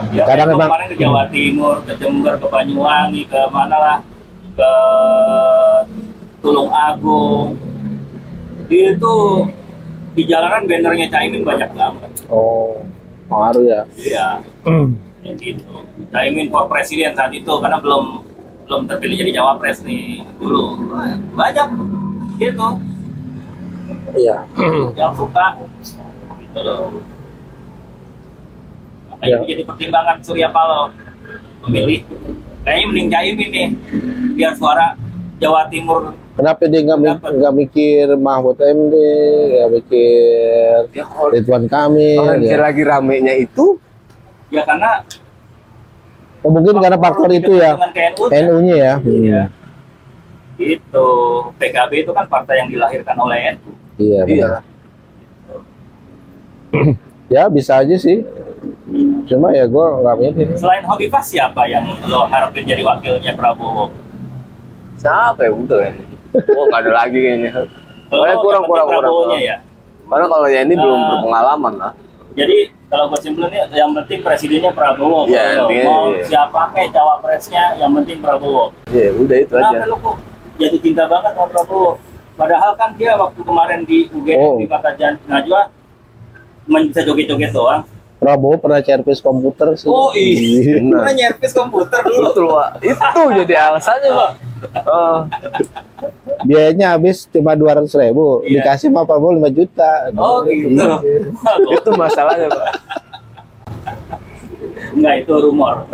[0.10, 3.98] Ya, Kadang NU memang- kemarin ke Jawa Timur, ke Jember, ke Banyuwangi, ke mana lah,
[4.54, 4.72] ke
[6.42, 7.58] Tulung Agung.
[8.68, 9.16] Itu
[10.12, 12.12] di jalanan bannernya Caimin banyak banget.
[12.28, 12.82] Oh
[13.28, 13.82] pengaruh ya.
[13.96, 14.28] Iya,
[15.22, 15.74] kayak gitu.
[16.10, 18.24] Caimin for presiden saat itu karena belum
[18.68, 20.90] belum terpilih jadi cawapres nih dulu.
[21.36, 21.68] Banyak
[22.38, 22.68] gitu
[24.10, 24.36] Iya.
[24.94, 25.46] yang suka
[26.38, 27.04] gitu loh.
[29.10, 29.46] Makanya Ya.
[29.46, 30.94] jadi pertimbangan Surya Paloh
[31.64, 32.06] memilih
[32.62, 33.68] kayaknya mending Caimin nih
[34.34, 34.94] biar suara
[35.38, 37.28] Jawa Timur Kenapa dia nggak mi- Kenapa?
[37.34, 38.94] nggak mikir Mahfud MD,
[39.50, 41.04] nggak mikir Ya,
[41.34, 42.22] Ridwan Kamil?
[42.40, 42.62] ya?
[42.62, 43.82] lagi ramenya itu
[44.48, 45.02] ya karena
[46.40, 48.40] Oh, mungkin karena faktor itu ya dengan ke NU kan.
[48.40, 48.94] NU-nya ya.
[49.02, 49.42] Iya.
[50.56, 51.08] Itu
[51.54, 53.74] PKB itu kan partai yang dilahirkan oleh NU.
[53.98, 54.22] Iya.
[54.26, 54.50] Iya.
[57.28, 58.24] Ya bisa aja sih.
[59.28, 60.48] Cuma ya gue nggak mikir.
[60.56, 63.92] Selain Hovifah siapa yang lo harapin jadi wakilnya Prabowo?
[64.98, 65.92] siapa ya betul ya?
[66.58, 67.50] Oh nggak ada lagi kayaknya.
[68.10, 69.04] Kalau Soalnya yang kurang kurang kurang.
[69.04, 69.58] Prabowo-nya ya.
[70.08, 71.08] Karena kalau yang ini belum Ah.
[71.12, 71.92] berpengalaman lah.
[72.34, 75.28] Jadi kalau gue simpulnya yang penting presidennya Prabowo.
[75.28, 76.24] Iya, intinya mau iya.
[76.24, 78.72] siapa kayak cawapresnya yang penting Prabowo.
[78.88, 79.68] Iya udah itu aja.
[79.68, 80.16] Kenapa lu kok
[80.58, 81.92] jatuh cinta banget sama Prabowo?
[82.38, 84.56] Padahal kan dia waktu kemarin di UGM Oh.
[84.62, 84.94] di Kota
[85.26, 85.62] Najwa
[86.68, 87.82] bisa joget-joget doang.
[88.18, 89.86] Prabowo pernah servis komputer sih.
[89.86, 90.98] Oh iya, Benar.
[91.02, 92.30] pernah nyervis komputer dulu.
[92.30, 92.70] Betul pak.
[92.82, 94.32] Itu jadi alasannya pak.
[94.86, 95.18] Oh,
[96.42, 98.62] Biayanya habis cuma dua ratus ribu, Iya.
[98.66, 100.10] dikasih sama Prabowo 5 juta.
[100.14, 100.70] Oh gitu.
[100.74, 100.98] Iya.
[101.74, 102.68] itu masalahnya pak.
[104.98, 105.86] Enggak itu rumor.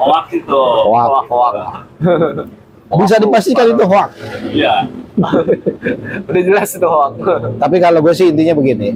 [0.00, 0.60] Hoax itu.
[0.60, 1.08] Hoax.
[1.08, 1.54] Hoak hoak.
[2.86, 4.10] Bisa dipastikan itu hoax.
[4.54, 4.86] Iya.
[6.28, 7.18] Udah jelas itu hoak.
[7.58, 8.94] Tapi kalau gue sih intinya begini,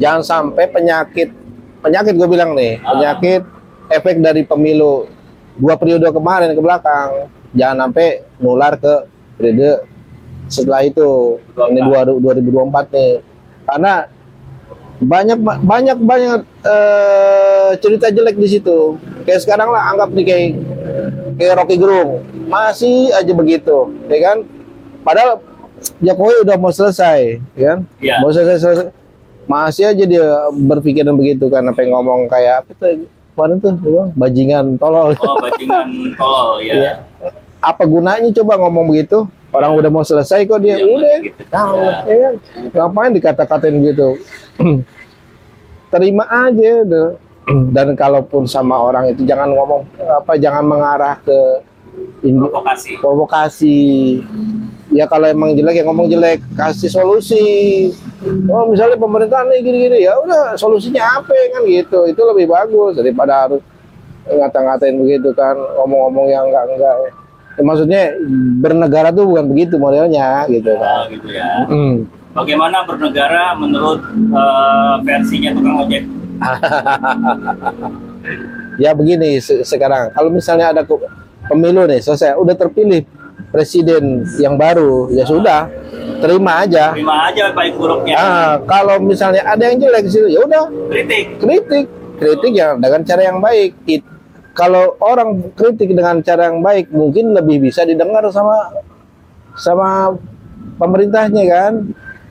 [0.00, 1.28] jangan sampai penyakit
[1.84, 3.42] penyakit gue bilang nih, penyakit
[3.92, 5.06] efek dari pemilu
[5.58, 8.94] dua periode kemarin ke belakang, jangan sampai nular ke
[9.36, 9.84] periode
[10.48, 11.36] setelah itu
[11.68, 13.12] ini dua 2024 nih,
[13.68, 13.92] karena
[14.98, 18.98] banyak banyak banyak eh, cerita jelek di situ.
[19.26, 20.48] Kayak sekarang lah anggap nih kayak
[21.38, 24.38] kayak Rocky Gerung masih aja begitu, ya kan?
[25.08, 25.40] padahal
[26.02, 27.86] Jokowi udah mau selesai, kan?
[28.02, 28.18] Iya.
[28.18, 28.86] Mau selesai, selesai.
[29.48, 33.74] Masih aja dia berpikiran begitu kan apa yang ngomong kayak apa tuh kemarin tuh
[34.12, 35.14] bajingan tolol.
[35.24, 35.88] Oh, bajingan
[36.18, 36.74] tolol ya.
[36.74, 36.92] Iya.
[37.62, 39.24] Apa gunanya coba ngomong begitu?
[39.48, 41.42] Orang udah mau selesai kok dia Iya, udah gitu.
[41.48, 41.96] tahu Ya.
[42.04, 42.34] ya kan?
[42.70, 44.08] Ngapain dikata-katain gitu?
[45.88, 47.10] Terima aja deh.
[47.74, 51.64] Dan kalaupun sama orang itu jangan ngomong apa jangan mengarah ke
[52.20, 52.94] Provokasi.
[53.02, 53.78] provokasi.
[54.88, 57.90] Ya kalau emang jelek ya ngomong jelek, kasih solusi.
[58.46, 62.06] Oh misalnya pemerintah nih gini-gini ya udah solusinya apa kan gitu.
[62.06, 63.62] Itu lebih bagus daripada harus
[64.24, 66.94] ngata-ngatain begitu kan ngomong-ngomong yang enggak enggak.
[67.02, 67.10] Ya,
[67.60, 68.14] maksudnya
[68.58, 71.10] bernegara tuh bukan begitu modelnya gitu Oh, kan.
[71.10, 71.50] gitu ya.
[71.64, 72.06] Hmm.
[72.30, 76.02] Bagaimana bernegara menurut eh, versinya tukang ojek?
[78.78, 80.86] Ya begini se- sekarang kalau misalnya ada
[81.44, 83.02] pemilu nih selesai udah terpilih
[83.48, 85.66] presiden yang baru ya sudah
[86.18, 86.94] terima aja.
[86.94, 88.14] Terima aja baik buruknya.
[88.14, 91.24] Ah, kalau misalnya ada yang jelek situ, ya udah Kritik.
[91.38, 91.86] kritik,
[92.18, 93.74] kritik ya dengan cara yang baik.
[93.84, 94.06] It-
[94.58, 98.74] kalau orang kritik dengan cara yang baik, mungkin lebih bisa didengar sama
[99.54, 100.18] sama
[100.76, 101.72] pemerintahnya kan.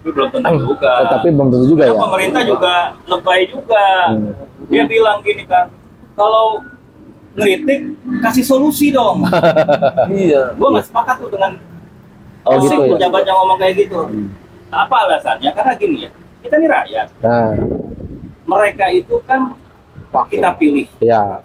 [0.04, 0.92] Tapi belum tentu juga.
[1.08, 2.04] Tetapi belum tentu juga Karena ya.
[2.04, 2.74] pemerintah juga
[3.08, 3.86] lebay juga.
[4.12, 4.32] Hmm.
[4.68, 5.72] Dia bilang gini kan,
[6.14, 6.60] kalau
[7.34, 7.80] ngeritik
[8.20, 9.24] kasih solusi dong.
[10.12, 10.52] Iya.
[10.56, 11.56] Gue nggak sepakat tuh dengan
[12.48, 12.96] Oh, gitu ya?
[12.96, 14.00] pejabat yang ngomong kayak gitu.
[14.72, 15.52] Apa alasannya?
[15.52, 16.10] Karena gini ya,
[16.40, 17.08] kita nih rakyat.
[17.20, 17.52] Nah,
[18.48, 19.52] Mereka itu kan
[20.32, 21.44] kita pilih ya,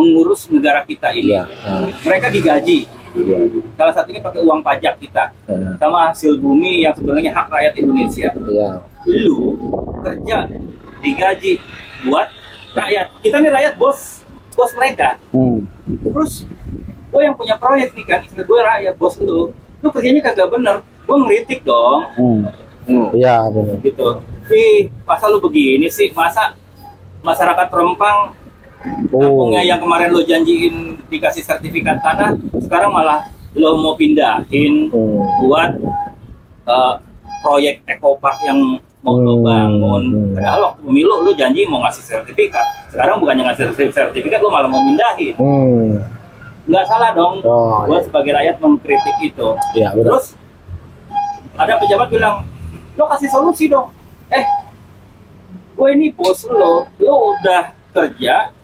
[0.00, 1.32] mengurus negara kita ini.
[1.32, 2.78] ya, nah, Mereka digaji.
[3.12, 3.38] ya,
[3.74, 8.28] Salah satunya pakai uang pajak kita nah, sama hasil bumi yang sebenarnya hak rakyat Indonesia.
[8.48, 8.70] ya,
[9.04, 9.56] Lu
[10.00, 10.38] kerja
[10.98, 11.52] digaji
[12.02, 12.28] buat
[12.72, 13.06] rakyat.
[13.20, 15.20] Kita nih rakyat bos, bos mereka.
[15.30, 15.64] hmm,
[16.02, 16.44] Terus
[17.10, 19.50] gue yang punya proyek nih kan, gue rakyat bos lu.
[19.80, 20.76] Lu kerjanya kagak bener.
[21.02, 22.04] Gue ngeritik dong.
[22.14, 22.42] hmm,
[22.80, 23.12] Hmm.
[23.12, 23.76] ya benar.
[23.80, 24.18] gitu.
[24.46, 26.10] Ih, masa lu begini sih?
[26.10, 26.56] Masa
[27.20, 28.32] masyarakat Rempang
[28.80, 30.76] Oh, kampungnya yang kemarin lo janjiin
[31.06, 35.70] dikasih sertifikat tanah, sekarang malah lo mau pindahin hmm, buat
[36.64, 36.94] eh,
[37.40, 38.56] proyek ekopark yang
[39.00, 39.44] mau lo Hmm.
[39.44, 40.02] bangun.
[40.06, 40.32] Hmm.
[40.32, 42.64] Padahal waktu pemilu lo janji mau ngasih sertifikat.
[42.88, 45.34] Sekarang bukannya ngasih sertifikat, lo malah mau pindahin.
[45.36, 45.88] hmm,
[46.64, 47.40] Nggak salah dong.
[47.42, 49.48] Oh, Gue sebagai rakyat mengkritik itu.
[49.74, 49.90] ya.
[49.90, 50.36] Terus
[51.54, 52.48] ada pejabat bilang,
[52.94, 53.92] lo kasih solusi dong.
[54.28, 54.44] Eh,
[55.74, 58.54] gue ini bos lo, lo udah kerja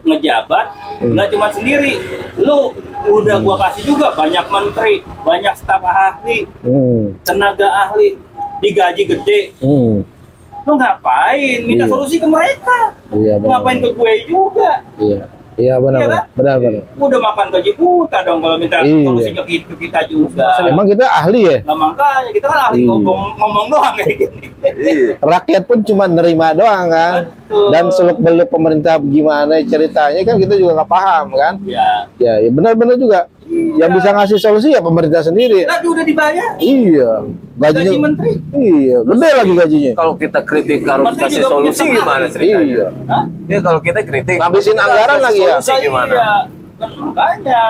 [0.00, 0.66] ngejabat,
[0.98, 1.12] Hmm.
[1.12, 1.94] nggak cuma sendiri,
[2.36, 2.74] lo
[3.04, 8.18] udah gua kasih juga banyak menteri, banyak staf ahli, Hmm, tenaga ahli,
[8.58, 9.40] digaji gede.
[9.58, 10.16] hmm,
[10.64, 11.60] Lo ngapain?
[11.60, 11.92] Minta Iya.
[11.92, 12.96] solusi ke mereka.
[13.12, 13.84] iya Lo ngapain benar.
[13.84, 14.70] ke gue juga?
[14.96, 15.22] Iya,
[15.56, 16.24] iya benar, benar, kan?
[16.32, 16.82] benar, benar.
[16.96, 19.04] Udah makan gaji buta dong kalau minta Iya.
[19.04, 20.48] solusi ke kita, kita juga.
[20.64, 21.58] Emang kita ahli ya?
[21.62, 22.88] Nah makanya kita kan ahli Iya.
[22.88, 24.46] ngomong ngomong doang kayak gini.
[24.64, 25.12] Iya.
[25.20, 27.12] rakyat pun cuma nerima doang kan.
[27.46, 32.08] Dan seluk beluk pemerintah gimana ceritanya kan kita juga nggak paham kan Ya.
[32.16, 33.28] ya, ya benar-benar juga
[33.76, 36.50] yang bisa ngasih solusi ya pemerintah sendiri Tadi udah dibayar.
[36.56, 37.10] iya
[37.54, 38.30] Gaji gajinya menteri.
[38.52, 42.60] iya gede lagi gajinya Kalau kita kritik harus Menteri kasih solusi gimana ceritanya?
[42.64, 43.24] iya Hah?
[43.46, 45.56] Ya kalau kita kritik Ngabisin kita anggaran lagi ya?
[45.56, 46.12] Solusi gimana?
[46.12, 46.32] Iya.
[46.74, 47.62] Makanya.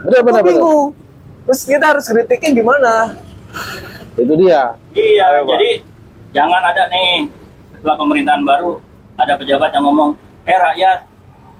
[0.00, 0.86] benar benar bingung.
[1.42, 2.92] Terus kita harus kritiknya gimana?
[4.12, 5.70] itu dia Iya, jadi
[6.30, 7.26] jangan ada nih
[7.72, 8.78] setelah pemerintahan baru
[9.20, 10.10] ada pejabat yang ngomong,
[10.48, 10.98] "Eh rakyat,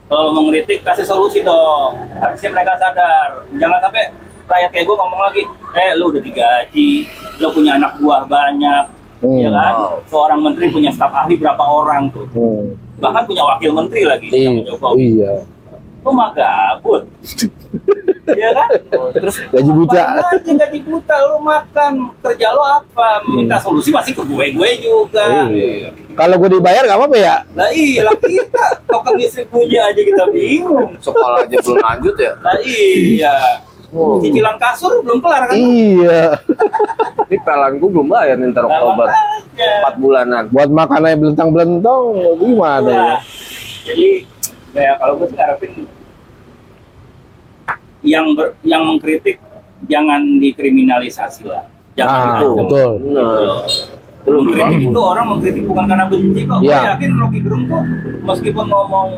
[0.08, 3.44] kalau mau ngeritik kasih solusi dong." Harusnya mereka sadar.
[3.60, 4.04] Jangan sampai
[4.48, 5.42] rakyat kayak gue ngomong lagi,
[5.76, 6.90] "Eh, lu udah digaji,
[7.38, 8.84] lu punya anak buah banyak."
[9.20, 9.36] Hmm.
[9.36, 10.00] Ya kan?
[10.08, 12.24] Seorang menteri punya staf ahli berapa orang tuh?
[12.32, 12.72] hmm.
[13.04, 14.96] Bahkan punya wakil menteri lagi iya Jokowi.
[15.16, 15.32] iya
[16.00, 17.04] Lu mah gabut.
[18.30, 18.68] Iya kan?
[19.10, 20.02] Terus gaji buta.
[20.22, 21.14] aja gaji buta?
[21.26, 23.26] Lu makan kerja lo apa?
[23.26, 25.50] Minta solusi masih ke gue gue juga.
[25.50, 25.90] Iya.
[26.14, 27.36] kalau gue dibayar nggak apa-apa ya?
[27.58, 28.64] Nah iya lah kita.
[28.86, 30.94] Token listrik punya aja kita bingung.
[31.02, 32.32] Sekolah aja belum lanjut ya.
[32.38, 33.34] nah iya.
[34.22, 35.54] Cicilan kasur belum kelar kan?
[35.58, 36.38] Iya.
[37.30, 39.10] Ini pelanku belum bayar nih ntar Oktober.
[39.60, 40.42] 4 bulanan.
[40.48, 42.04] buat makan aja belentang-belentong
[42.40, 43.16] gimana ya?
[43.84, 44.08] jadi
[44.74, 45.72] ya kalau gue sih ngarepin
[48.00, 49.36] yang ber- yang mengkritik
[49.88, 51.64] jangan dikriminalisasi lah
[51.98, 52.56] jangan ah diancam.
[52.64, 56.58] betul Nah, mengkritik itu orang mengkritik bukan karena benci kok.
[56.60, 56.76] Iya.
[56.76, 57.82] Gue yakin Rocky Gerung tuh
[58.20, 59.08] meskipun ngomong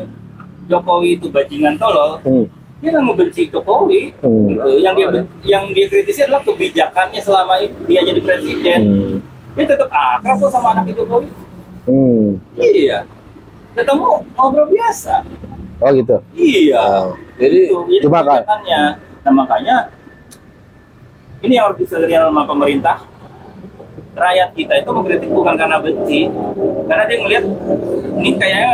[0.71, 2.47] Jokowi itu bajingan tolol, hmm.
[2.79, 4.15] dia nggak membenci Jokowi.
[4.23, 4.47] Hmm.
[4.47, 4.69] Gitu.
[4.79, 5.07] Yang dia
[5.43, 8.79] yang dia kritisi adalah kebijakannya selama itu dia jadi presiden.
[8.79, 9.15] Hmm.
[9.59, 11.27] Dia tetap akrab kok sama anak Jokowi.
[11.83, 12.39] Hmm.
[12.55, 13.03] Iya.
[13.73, 15.25] Ketemu ngobrol biasa.
[15.81, 16.79] oh gitu Iya.
[16.79, 17.17] Oh.
[17.35, 18.45] Jadi Itu, Cuma kan-.
[19.23, 19.89] Nah makanya
[21.43, 23.03] ini yang harus disadari sama pemerintah
[24.13, 26.29] rakyat kita itu mengkritik bukan karena benci
[26.85, 27.45] karena dia ngelihat
[28.21, 28.71] ini kayaknya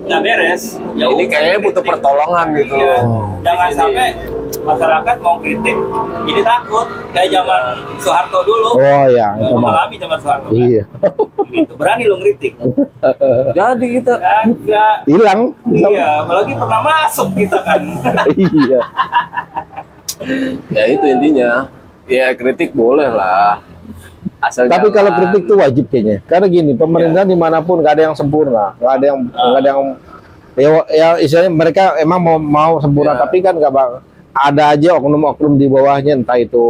[0.00, 0.62] nggak beres
[0.92, 1.92] ya ini kayaknya butuh kritik.
[1.92, 2.96] pertolongan gitu Iya.
[2.98, 3.26] loh.
[3.40, 4.06] jangan Ini- sampai
[4.58, 5.76] masyarakat mau kritik
[6.24, 7.62] jadi takut kayak zaman
[7.96, 10.54] Soeharto dulu Oh ya, Gua itu mengalami zaman Soeharto kan.
[10.54, 10.82] Iya.
[11.48, 11.72] gitu.
[11.74, 12.52] berani lo ngeritik
[13.58, 14.96] Jadi kita Kagak.
[15.04, 15.40] Hilang.
[15.70, 17.80] iya apalagi pernah masuk kita kan
[18.36, 18.80] Iya.
[20.68, 21.52] ya itu intinya.
[22.06, 23.60] Ya kritik boleh lah.
[24.38, 26.22] Asal Tapi kalau kritik itu wajib kayaknya.
[26.22, 29.68] Karena gini, pemerintah di mana pun nggak ada yang sempurna, nggak ada yang nggak ada
[29.68, 29.82] yang
[30.54, 33.20] ya, ya istilahnya mereka emang mau mau sempurna, Ya.
[33.22, 36.62] tapi kan nggak bak- ada aja oknum-oknum di bawahnya, entah itu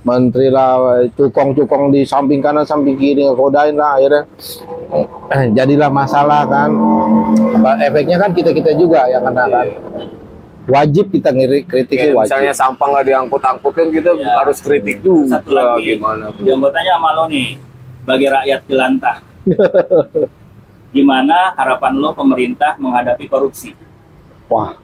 [0.00, 4.24] menteri lah, cukong-cukong di samping kanan, samping kiri ngekodain lah akhirnya
[5.28, 6.72] eh, jadilah masalah kan.
[7.60, 9.66] Apa, efeknya kan kita kita juga yang kena kan.
[10.68, 12.28] Wajib kita ngiri kritik Kayak itu wajib.
[12.28, 14.36] misalnya sampah nggak diangkut-angkutin kita Ya.
[14.36, 16.28] harus kritik juga satu lagi gimana.
[16.38, 17.56] yang mau tanya sama lo nih
[18.04, 19.16] bagi rakyat jelantah
[20.90, 23.72] gimana harapan lo pemerintah menghadapi korupsi
[24.46, 24.76] Wah.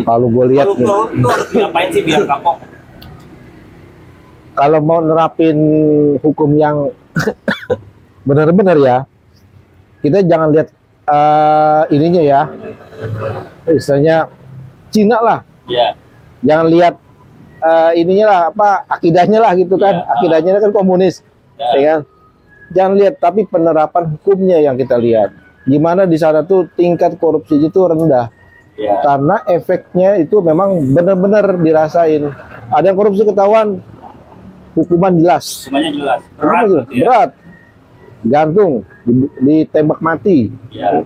[0.00, 0.86] Kalau gue lihat itu
[1.20, 2.56] harus diapain sih biar kapok
[4.52, 5.54] kalau mau nerapin
[6.18, 6.90] hukum yang
[8.24, 8.98] benar-benar ya,
[10.00, 10.68] kita jangan lihat
[11.04, 12.40] eh, ininya ya,
[13.64, 14.26] istilahnya
[14.88, 15.92] Cina lah, ya
[16.40, 16.94] jangan lihat
[17.58, 20.06] eh, ininya lah apa akidahnya lah gitu kan, Ya.
[20.14, 21.20] akidahnya kan komunis,
[21.54, 21.66] Ya.
[21.74, 22.00] ya kan?
[22.68, 25.32] Jangan lihat tapi penerapan hukumnya yang kita lihat,
[25.64, 28.28] gimana di sana tuh tingkat korupsi itu rendah
[28.74, 32.30] ya karena efeknya itu memang benar-benar dirasain.
[32.68, 33.82] Ada yang korupsi ketahuan,
[34.72, 35.66] hukuman jelas.
[35.66, 36.86] semuanya jelas Hukuman berat jelas.
[36.86, 37.02] gitu ya.
[37.02, 37.30] Berat.
[38.20, 38.72] Gantung,
[39.02, 40.50] di- ditembak mati.
[40.70, 41.02] ya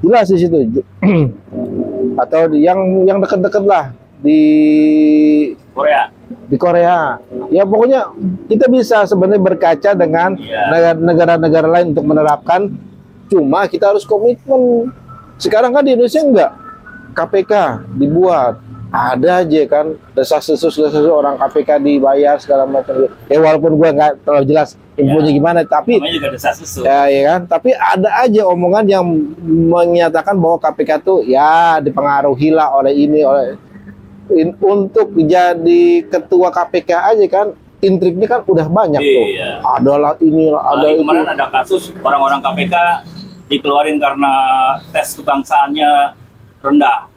[0.00, 0.58] Jelas di situ.
[2.16, 3.84] Atau di- yang yang dekat-dekat lah
[4.18, 4.40] di
[5.74, 6.10] Korea
[6.44, 7.18] di Korea.
[7.48, 8.12] Ya pokoknya
[8.48, 10.60] kita bisa sebenarnya berkaca dengan Iya.
[10.70, 12.68] negara- negara-negara lain untuk menerapkan.
[13.28, 14.92] Cuma kita harus komitmen.
[15.36, 16.52] Sekarang kan di Indonesia enggak.
[17.14, 17.52] KPK
[17.96, 18.60] dibuat.
[18.94, 23.10] Ada aja kan desas-desus desas orang KPK dibayar segala macam.
[23.26, 25.34] Ya walaupun gua nggak terlalu jelas infonya Iya.
[25.34, 27.40] gimana, tapi juga desas ya, ya kan.
[27.44, 29.02] Tapi ada aja omongan yang
[29.42, 33.58] menyatakan bahwa KPK tuh ya dipengaruhi lah oleh ini oleh
[34.30, 37.46] in- untuk jadi ketua KPK aja kan
[37.80, 39.24] intriknya kan udah banyak tuh.
[39.28, 39.50] Iya.
[39.74, 41.00] Adalah ini, ada Apalagi itu.
[41.02, 42.74] kemarin ada kasus orang-orang KPK
[43.44, 44.32] dikeluarin karena
[44.88, 45.90] tes kebangsaannya
[46.62, 47.10] rendah.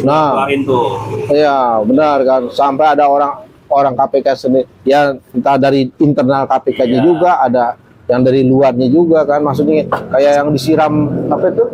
[0.00, 0.86] Nah, Keluarin tuh.
[1.28, 2.42] Iya, benar kan.
[2.48, 7.04] Sampai ada orang orang KPK sendiri, ya entah dari internal KPK-nya Iya.
[7.04, 9.40] juga, ada yang dari luarnya juga kan.
[9.40, 10.92] Maksudnya kayak yang disiram
[11.28, 11.64] apa itu?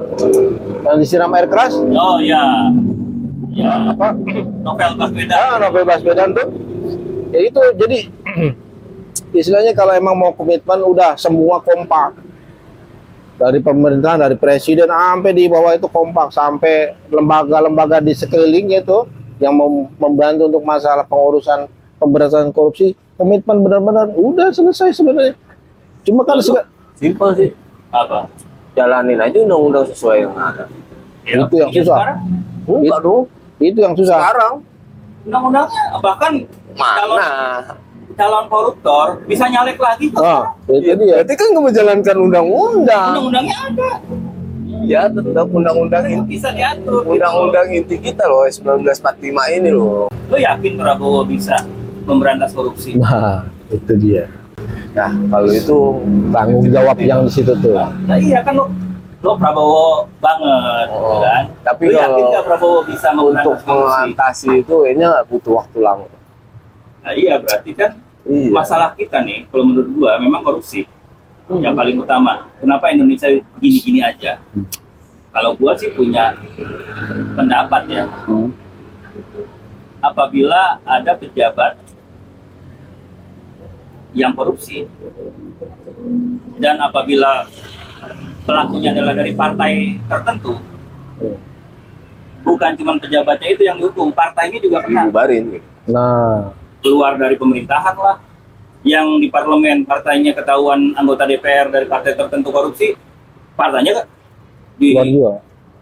[0.83, 1.75] Yang disiram air keras?
[1.79, 2.71] Oh ya.
[3.51, 4.15] Ya, Apa?
[4.63, 5.35] novel Baswedan.
[5.35, 6.47] Ah, Novel Baswedan tuh.
[7.29, 7.99] Ya itu jadi
[9.35, 12.15] istilahnya kalau emang mau komitmen udah semua kompak.
[13.39, 19.07] Dari pemerintah, dari presiden sampai di bawah itu kompak sampai lembaga-lembaga di sekelilingnya itu
[19.39, 21.71] yang mem- membantu untuk masalah pengurusan
[22.03, 25.39] pemberantasan korupsi komitmen benar-benar udah selesai sebenarnya.
[26.03, 26.43] Cuma kan
[26.99, 27.51] Simpel sih.
[27.95, 28.27] Apa?
[28.75, 30.67] Jalanin aja undang-undang sesuai yang ada.
[31.23, 31.95] Ya, Itu yang iya, susah.
[31.95, 32.19] sekarang
[32.99, 33.23] dong.
[33.63, 34.19] itu yang susah.
[34.19, 34.53] Sekarang
[35.29, 36.33] Undang-undangnya bahkan
[36.75, 37.27] mana?
[38.19, 40.11] Calon koruptor bisa nyalek lagi.
[40.13, 41.15] Ah, itu Ya, dia.
[41.17, 43.09] berarti kan nggak menjalankan undang-undang.
[43.15, 43.91] Undang-undangnya ada.
[44.81, 47.03] Ya tetap undang-undang Kan inti bisa diatur.
[47.05, 50.11] undang-undang inti kita loh 1945 ini loh.
[50.27, 51.63] Lo yakin Prabowo bisa
[52.05, 52.97] memberantas korupsi?
[52.97, 54.27] Nah, itu dia.
[54.91, 55.79] Nah kalau itu
[56.29, 57.79] Tanggung jawab yang di situ tuh.
[57.79, 58.67] Nah iya kan lo,
[59.21, 61.45] lo Prabowo banget, Oh, kan?
[61.63, 63.93] tapi lo yakin nggak Prabowo bisa untuk memberantas korupsi?
[64.01, 66.07] mengatasi itu kayaknya nggak butuh waktu lama.
[66.99, 67.91] Nah iya berarti kan
[68.29, 68.53] Iya.
[68.53, 70.85] masalah kita nih, kalau menurut gua memang korupsi
[71.49, 72.45] yang paling utama.
[72.61, 74.37] Kenapa Indonesia gini-gini aja?
[75.33, 76.37] Kalau gua sih punya
[77.33, 78.05] pendapat ya,
[80.05, 81.81] apabila ada pejabat
[84.13, 84.85] yang korupsi
[86.61, 87.49] dan apabila
[88.45, 89.73] pelakunya adalah dari partai
[90.05, 90.61] tertentu,
[92.45, 95.65] bukan cuma pejabatnya itu yang dihukum, partainya juga kena Dibubarin.
[95.89, 96.53] Nah,
[96.83, 98.17] keluar dari pemerintahan lah
[98.87, 102.95] yang di parlemen partainya ketahuan anggota DPR dari partai tertentu korupsi
[103.59, 104.07] partainya kan
[104.79, 104.95] di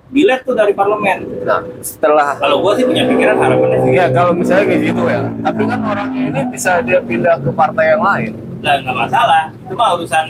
[0.07, 4.33] dilet tuh dari parlemen Nah setelah kalau gua sih punya pikiran harapannya sih Ya kalau
[4.33, 5.21] misalnya kayak gitu ya.
[5.43, 8.33] Tapi kan orangnya ini bisa dia pindah ke partai yang lain.
[8.65, 10.27] lah nggak masalah itu mah urusan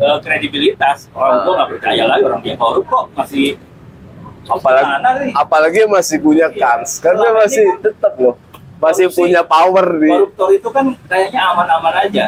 [0.00, 3.58] eh, kredibilitas orang gua nggak percaya lagi orang dia korup kok masih
[4.44, 7.00] Apalagi apalagi masih punya kans.
[7.00, 8.36] Kan dia masih tetap loh.
[8.84, 9.20] Masih Korupsi.
[9.24, 12.26] punya power di koruptor itu kan kayaknya aman-aman aja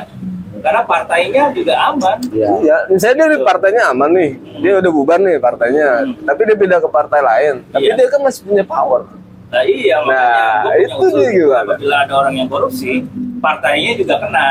[0.56, 2.48] karena partainya juga aman Iya.
[2.58, 6.16] Iya, misalnya dia di partainya aman nih, dia udah bubar nih partainya, Hmm.
[6.24, 7.94] tapi dia pindah ke partai lain, tapi Iya.
[7.94, 9.02] dia kan masih punya power.
[9.46, 11.70] nah iya Nah, makanya punya itu dia gimana?
[11.70, 12.90] apabila ada orang yang korupsi
[13.38, 14.46] partainya juga kena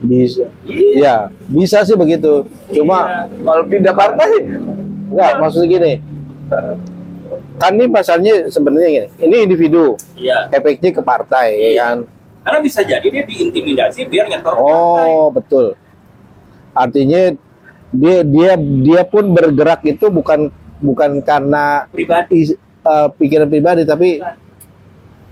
[0.00, 0.46] Bisa.
[0.62, 1.16] iya Iya,
[1.48, 2.46] bisa sih begitu.
[2.70, 3.18] Cuma Iya.
[3.40, 4.30] Kalau pindah partai,
[5.08, 5.92] enggak maksudnya gini.
[7.54, 9.08] Kan ini pasalnya sebenarnya gini.
[9.20, 11.84] Ini individu, iya efeknya ke partai, ya Iya.
[11.86, 11.98] kan?
[12.42, 15.78] karena bisa jadi dia diintimidasi biar nyetor ke partai Oh, betul.
[16.72, 17.38] Artinya
[17.88, 24.18] dia dia dia pun bergerak itu bukan bukan karena pribadi is- eh, pikiran pribadi tapi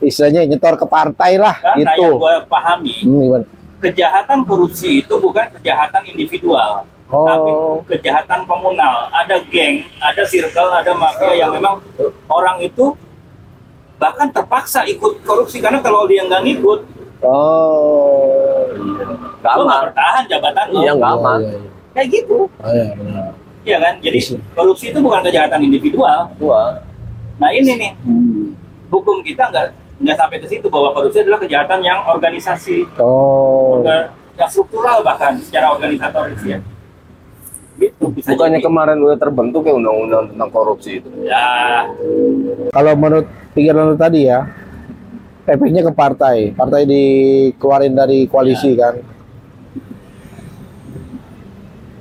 [0.00, 1.98] istilahnya nyetor ke partai lah karena gitu.
[2.00, 3.46] yang gue pahami Hmm, gimana?
[3.80, 7.26] kejahatan korupsi itu bukan kejahatan individual Oh.
[7.26, 7.50] tapi
[7.90, 11.82] kejahatan komunal ada geng ada circle ada mafia yang memang
[12.26, 12.94] orang itu
[13.96, 16.80] bahkan terpaksa ikut korupsi karena kalau dia nggak ngikut
[17.20, 18.64] Oh.
[19.36, 19.86] nggak lo nggak aman.
[19.86, 21.38] bertahan jabatan lo Iya, nggak aman.
[21.38, 21.68] Iya, iya.
[21.92, 23.28] kayak gitu Oh, iya, benar.
[23.60, 24.18] Iya kan jadi
[24.50, 26.18] korupsi itu bukan kejahatan individual
[27.36, 28.52] nah ini nih Hmm.
[28.88, 29.66] hukum kita nggak
[29.98, 33.84] nggak sampai ke situ bahwa korupsi adalah kejahatan yang organisasi Oh.
[34.32, 36.56] yang struktural bahkan secara organisatoris ya
[37.80, 38.66] gitu bisa bukannya jadi.
[38.68, 41.08] kemarin udah terbentuk ya undang-undang tentang korupsi itu.
[41.24, 41.88] ya
[42.68, 43.26] Kalau menurut
[43.56, 44.44] pikiran lu tadi ya,
[45.48, 46.52] efeknya ke partai.
[46.52, 49.00] Partai dikeluarin dari koalisi kan.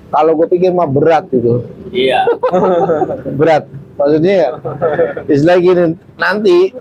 [0.10, 1.66] Kalau gue pikir mah berat gitu.
[1.90, 2.26] iya
[3.40, 3.66] Berat.
[3.94, 4.56] Maksudnya
[5.28, 5.84] istilah gini,
[6.16, 6.72] nanti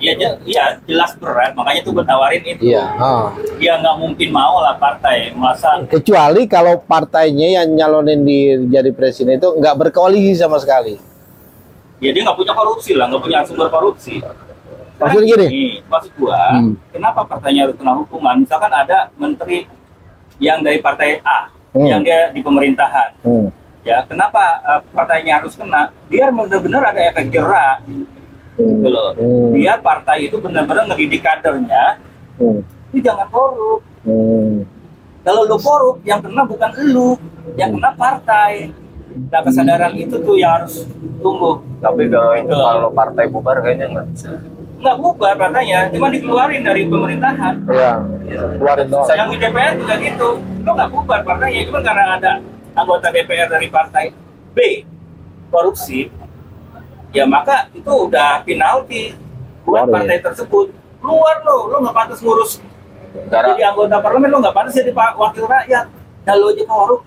[0.00, 1.52] Iya, iya jelas berat.
[1.52, 2.60] Makanya tuh gue tawarin itu.
[2.66, 2.84] Iya.
[2.96, 3.28] ah.
[3.58, 9.36] Dia nggak mungkin mau lah partai masa Kecuali kalau partainya yang nyalonin di jadi presiden
[9.36, 10.96] itu nggak berkoalisi sama sekali.
[11.98, 14.20] ya dia nggak punya korupsi lah, nggak punya sumber korupsi.
[14.94, 15.46] Maksudnya gini?
[15.84, 16.76] maksud gua, Hmm.
[16.88, 18.40] kenapa partainya harus kena hukuman?
[18.40, 19.64] Misalkan ada menteri
[20.36, 21.90] yang dari partai A, Hmm.
[21.90, 23.50] yang dia di pemerintahan, Hmm.
[23.82, 25.90] ya kenapa uh, partainya harus kena?
[26.06, 27.82] Biar benar-benar ada efek jerak,
[28.54, 29.10] gitu loh.
[29.18, 29.50] Hmm.
[29.50, 31.98] Biar partai itu benar-benar ngedidik kadernya,
[32.38, 32.62] Hmm.
[32.94, 33.82] itu jangan korup.
[34.06, 34.62] Hmm.
[35.26, 37.18] Kalau lu korup, yang kena bukan lu,
[37.58, 38.70] yang kena partai.
[39.14, 40.86] Nah kesadaran itu tuh yang harus
[41.22, 41.62] tumbuh.
[41.78, 42.58] Tapi kalau Betul.
[42.58, 44.30] kalau partai bubar kayaknya nggak bisa.
[44.84, 47.54] Nggak bubar partainya, cuma dikeluarin dari pemerintahan.
[47.64, 47.92] Iya.
[48.60, 49.08] Keluarin doang.
[49.08, 50.28] Yang di DPR juga gitu,
[50.60, 52.32] lo nggak bubar partainya, cuma karena ada
[52.74, 54.12] anggota DPR dari partai
[54.52, 54.84] B
[55.48, 56.12] korupsi,
[57.10, 59.16] ya maka itu udah penalti
[59.64, 59.94] buat Keluar ya.
[59.96, 60.66] partai tersebut.
[61.00, 62.60] Keluar lo, lo nggak pantas ngurus
[63.26, 65.86] Gara- jadi anggota parlemen, lo nggak pantas jadi pak- wakil rakyat.
[66.24, 67.00] Dan lo aja korup,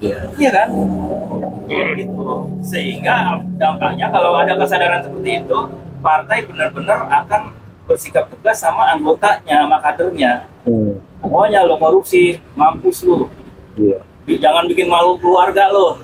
[0.00, 0.68] Iya kan?
[1.68, 2.24] Gitu.
[2.64, 5.58] Sehingga dampaknya kalau ada kesadaran seperti itu,
[6.00, 7.52] partai benar-benar akan
[7.84, 10.32] bersikap tegas sama anggotanya, sama kadernya.
[10.64, 10.96] Hmm.
[11.20, 13.28] Pokoknya lo korupsi, mampus lu.
[13.76, 14.00] Iya.
[14.24, 16.00] Bi- Jangan bikin malu keluarga lo.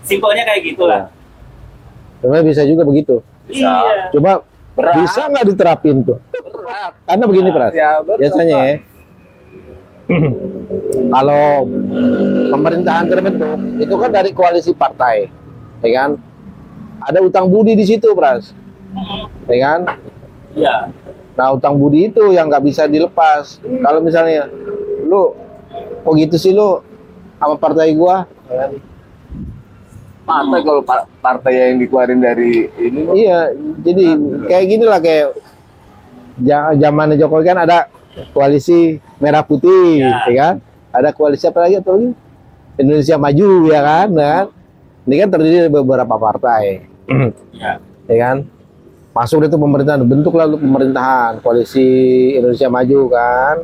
[0.00, 1.02] Simpelnya kayak gitulah.
[2.20, 3.20] Sebenarnya bisa juga begitu.
[3.44, 3.68] Bisa.
[3.68, 4.04] Iya.
[4.12, 4.32] Coba
[4.76, 4.94] Berat.
[4.96, 6.18] bisa nggak diterapin tuh?
[6.32, 6.92] Berat.
[7.04, 8.76] Karena begini Pras, Ya, berat, biasanya ya,
[11.14, 11.66] kalau
[12.50, 15.26] pemerintahan terbentuk itu kan dari koalisi partai,
[15.82, 16.10] ya kan?
[17.00, 18.52] Ada utang budi di situ, Pras,
[19.46, 19.80] ya kan?
[20.52, 20.76] Iya.
[21.34, 23.58] Nah utang budi itu yang nggak bisa dilepas.
[23.62, 24.50] Kalau misalnya
[25.02, 25.32] lu,
[26.00, 26.82] kok gitu sih lu
[27.36, 28.26] sama partai gua?
[28.46, 28.68] ya?
[30.20, 33.50] Partai kalau pa- partai yang dikeluarin dari ini Iya,
[33.82, 34.04] jadi
[34.46, 35.34] kayak gini lah kayak
[36.76, 37.90] zamannya Jokowi kan ada
[38.30, 40.22] koalisi merah putih, Ya.
[40.28, 40.54] ya kan?
[40.90, 42.10] Ada koalisi apa lagi atau lagi?
[42.76, 44.08] Indonesia Maju, ya kan?
[44.10, 44.40] Nah?
[45.02, 46.84] Ini kan terdiri dari beberapa partai,
[47.50, 47.72] Iya.
[48.06, 48.36] ya kan?
[49.10, 51.82] Masuk itu pemerintahan, bentuk lalu pemerintahan koalisi
[52.38, 53.56] Indonesia Maju kan.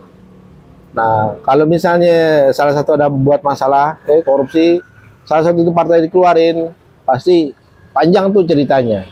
[0.90, 4.82] Nah, kalau misalnya salah satu ada buat masalah kayak korupsi,
[5.22, 6.74] salah satu itu partai dikeluarin,
[7.06, 7.54] pasti
[7.94, 9.06] panjang tuh ceritanya.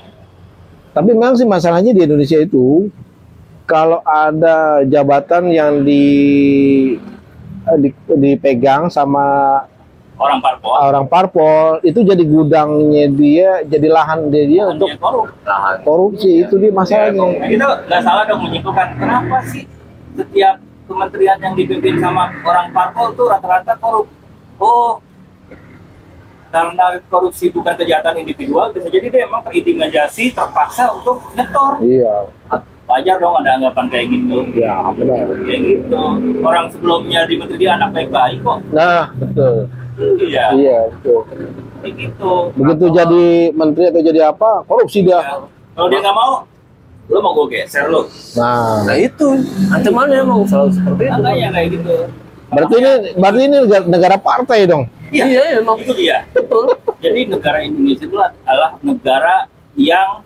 [0.90, 2.90] Tapi memang sih masalahnya di Indonesia itu
[3.62, 6.04] kalau ada jabatan yang di,
[7.68, 9.60] eh, di- dipegang sama
[10.14, 10.72] Orang parpol.
[10.78, 15.26] orang parpol itu jadi gudangnya dia, jadi lahan dia, dia untuk Dia korup.
[15.42, 15.74] lahan.
[15.82, 17.18] korupsi itu dia masalahnya.
[17.34, 19.66] Nah, itu nggak salah dong menyimpulkan kenapa sih
[20.14, 20.54] setiap
[20.84, 24.06] kementerian yang dipimpin sama orang parpol tuh rata-rata korup.
[24.56, 25.02] Oh,
[26.48, 31.82] karena korupsi bukan kejahatan individual, bisa jadi dia emang terintimidasi, terpaksa untuk nyetor.
[31.82, 32.30] Iya,
[32.84, 34.44] Wajar dong ada anggapan kayak gitu.
[34.54, 35.24] ya benar.
[35.40, 36.02] Kayak gitu.
[36.38, 38.60] Orang sebelumnya di menteri dia anak baik-baik kok.
[38.70, 39.72] Nah, betul.
[39.96, 41.18] Iya, Iya, betul.
[41.78, 42.32] kayak gitu.
[42.52, 45.18] Begitu Atau- jadi menteri atau jadi apa, korupsi dia.
[45.18, 45.38] Ya,
[45.72, 46.32] Kalau dia nggak mau,
[47.04, 49.26] lo mau gue geser lo Nah, Nah itu
[49.68, 51.12] ancamannya emang selalu seperti itu.
[51.12, 51.94] makanya kayak gitu
[52.46, 54.84] berarti ini berarti ini negara, negara partai dong.
[55.10, 55.76] Iya, Iya, emang.
[55.76, 56.22] itu dia.
[56.30, 56.70] Betul.
[56.98, 59.34] Jadi negara Indonesia itu adalah negara
[59.74, 60.22] yang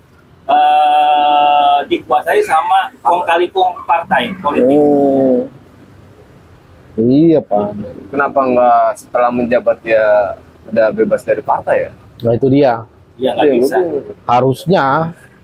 [0.46, 4.76] eh, dikuasai sama kong kali kong partai politik.
[4.76, 5.44] Oh.
[6.98, 7.78] Iya, Pak.
[8.10, 10.34] Kenapa nggak setelah menjabat ya
[10.66, 11.90] udah bebas dari partai ya?
[12.20, 12.82] Nah, itu dia.
[13.14, 13.76] Ya nggak Iya, bisa.
[14.24, 14.84] Harusnya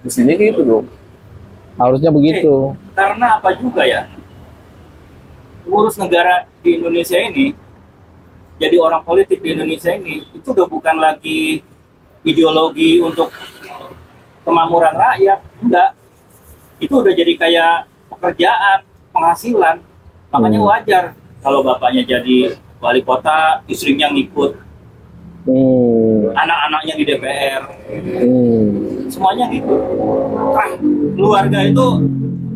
[0.02, 0.86] Mestinya gitu dong.
[1.74, 2.70] harusnya begitu.
[2.92, 4.07] Karena apa juga ya?
[5.64, 7.50] Urus negara di Indonesia ini,
[8.57, 11.64] jadi orang politik di Indonesia ini itu udah bukan lagi
[12.22, 13.32] ideologi untuk
[14.42, 15.90] kemakmuran rakyat, enggak.
[16.78, 17.74] Itu udah jadi kayak
[18.12, 18.78] pekerjaan,
[19.11, 19.76] penghasilan.
[20.30, 20.68] Makanya Hmm.
[20.68, 21.05] wajar
[21.45, 24.57] kalau bapaknya jadi wali kota, istrinya ngikut,
[25.45, 26.32] Hmm.
[26.32, 29.05] anak-anaknya di DPR, Hmm.
[29.12, 29.76] semuanya gitu.
[30.57, 30.72] Nah,
[31.12, 31.86] keluarga itu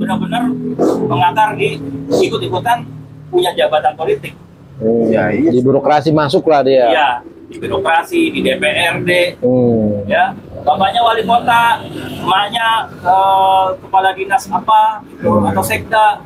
[0.00, 0.48] benar-benar
[1.04, 1.76] mengakar di
[2.08, 2.88] ikut-ikutan
[3.28, 4.32] punya jabatan politik.
[4.80, 5.04] Hmm.
[5.12, 5.52] Ya, iya.
[5.52, 6.88] Di birokrasi masuk lah dia.
[6.88, 7.10] Iya,
[7.52, 10.08] di birokrasi, di DPRD, Hmm.
[10.08, 10.32] ya.
[10.64, 11.84] Bapaknya wali kota,
[12.24, 16.24] emaknya eh, kepala dinas apa gitu, atau sekda.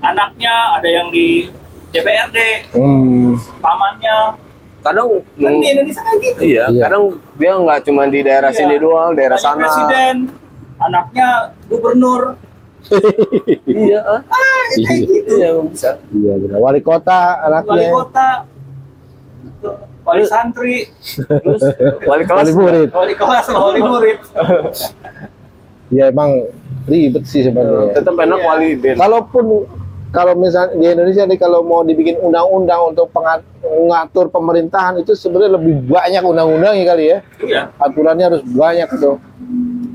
[0.00, 1.46] Anaknya ada yang di
[1.88, 2.38] DPRD,
[2.72, 3.36] Hmm.
[3.58, 4.34] pamannya.
[4.80, 6.40] Kadang Kan di Indonesia kan gitu.
[6.42, 6.82] iya, Iya.
[6.82, 7.04] kadang
[7.36, 8.58] dia nggak cuma di daerah Iya.
[8.58, 9.62] sini doang, daerah Bapaknya sana.
[9.62, 10.14] presiden,
[10.76, 11.28] anaknya
[11.66, 12.22] gubernur.
[13.64, 14.20] Iya, ah.
[14.26, 15.06] Kayak Iya.
[15.06, 15.32] gitu.
[15.32, 15.90] iya bisa.
[16.10, 16.58] Iya, benar.
[16.58, 17.90] Wali kota Wali anaknya.
[17.92, 18.28] kota,
[20.02, 20.76] wali santri,
[21.14, 21.62] Terus
[22.02, 22.42] wali kelas.
[22.42, 22.88] Wali murid.
[22.90, 24.18] wali kelas, wali murid.
[25.88, 26.50] Ya emang
[26.84, 27.94] ribet sih sebenarnya.
[27.94, 28.46] Tetap enak Iya.
[28.46, 28.96] wali band.
[28.96, 29.44] Kalaupun
[30.08, 33.08] kalau misalnya di Indonesia nih kalau mau dibikin undang-undang untuk
[33.62, 37.18] mengatur pemerintahan itu sebenarnya lebih banyak undang-undangnya kali ya.
[37.38, 37.62] Iya.
[37.76, 39.16] Aturannya harus banyak tuh.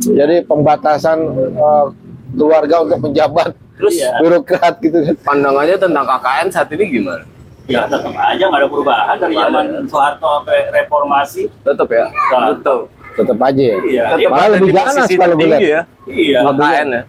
[0.03, 1.85] Jadi pembatasan eh,
[2.33, 4.17] keluarga untuk menjabat Terus Iya.
[4.17, 5.15] birokrat gitu kan.
[5.23, 7.21] pandangannya tentang KKN saat ini gimana?
[7.67, 11.45] Ya tetap aja nggak ada perubahan dari zaman Soeharto sampai reformasi.
[11.61, 12.07] Tetap ya.
[12.31, 12.55] Nah.
[12.55, 12.79] Tetap.
[13.17, 13.63] Tetap aja.
[13.63, 13.77] ya.
[13.81, 14.03] Iya.
[14.13, 15.81] Tetap Malah ada lebih di ganas kalau gue ya.
[16.05, 16.39] Iya.
[16.43, 17.01] KKN ya.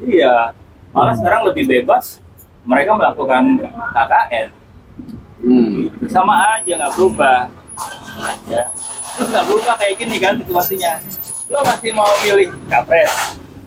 [0.00, 0.34] Iya.
[0.88, 2.04] Malah sekarang lebih bebas.
[2.62, 3.42] Mereka melakukan
[3.90, 4.48] KKN.
[5.38, 5.74] Hmm.
[6.06, 7.40] Sama aja nggak berubah.
[8.46, 8.64] Ya.
[9.14, 10.92] Terus nggak berubah kayak gini kan situasinya.
[11.48, 13.12] Lo masih mau milih capres?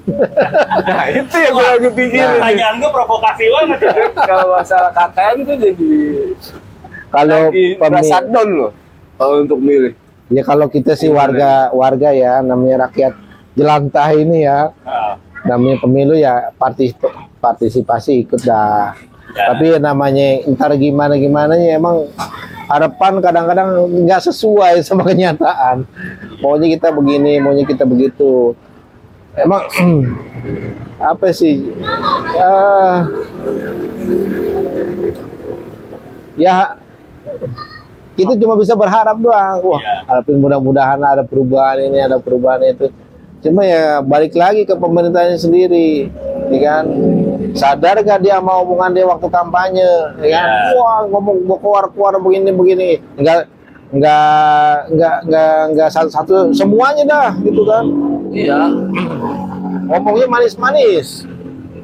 [0.82, 2.26] Nah itu yang gue lagi pikirin.
[2.26, 2.34] nih.
[2.34, 3.92] Pertanyaan gue provokasi banget ya.
[4.30, 5.92] Kalau masalah KKN tuh jadi
[7.08, 8.72] Kalau lagi pemi- merasa down loh.
[9.16, 9.94] Kalau untuk milih.
[10.32, 13.14] Ya kalau kita sih warga warga ya namanya rakyat
[13.54, 14.72] jelantah ini ya
[15.42, 16.94] Nah, namanya pemilu ya partis
[17.42, 18.94] partisipasi ikut dah.
[19.34, 19.44] Ya.
[19.54, 22.06] Tapi ya namanya ntar gimana gimana ya emang
[22.70, 23.70] harapan kadang-kadang
[24.06, 25.88] nggak sesuai sama kenyataan.
[26.46, 28.54] Maunya kita begini, maunya kita begitu.
[29.34, 29.66] Emang
[31.12, 31.74] apa sih?
[32.38, 32.54] Ya,
[36.38, 36.56] ya
[38.16, 39.58] kita cuma bisa berharap doang.
[39.64, 39.96] Wah, Iya.
[40.08, 42.92] harapin mudah-mudahan ada perubahan ini, ada perubahan itu.
[43.42, 46.12] Cuma ya balik lagi ke pemerintahnya sendiri,
[46.54, 46.86] ya kan?
[47.58, 49.92] Sadar gak dia sama omongan dia waktu kampanye,
[50.22, 50.48] ya kan?
[50.48, 50.78] Iya.
[50.78, 53.50] Wah ngomong keluar keluar begini begini, enggak
[53.92, 57.84] enggak enggak enggak enggak satu, satu semuanya dah gitu kan?
[58.30, 58.60] Iya.
[59.90, 61.28] Ngomongnya manis-manis.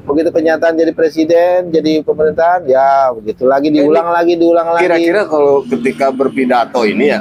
[0.08, 4.88] Begitu kenyataan jadi presiden, jadi pemerintahan, ya begitu lagi diulang lagi, diulang lagi.
[4.88, 7.20] Kira-kira kalau ketika berpidato ini ya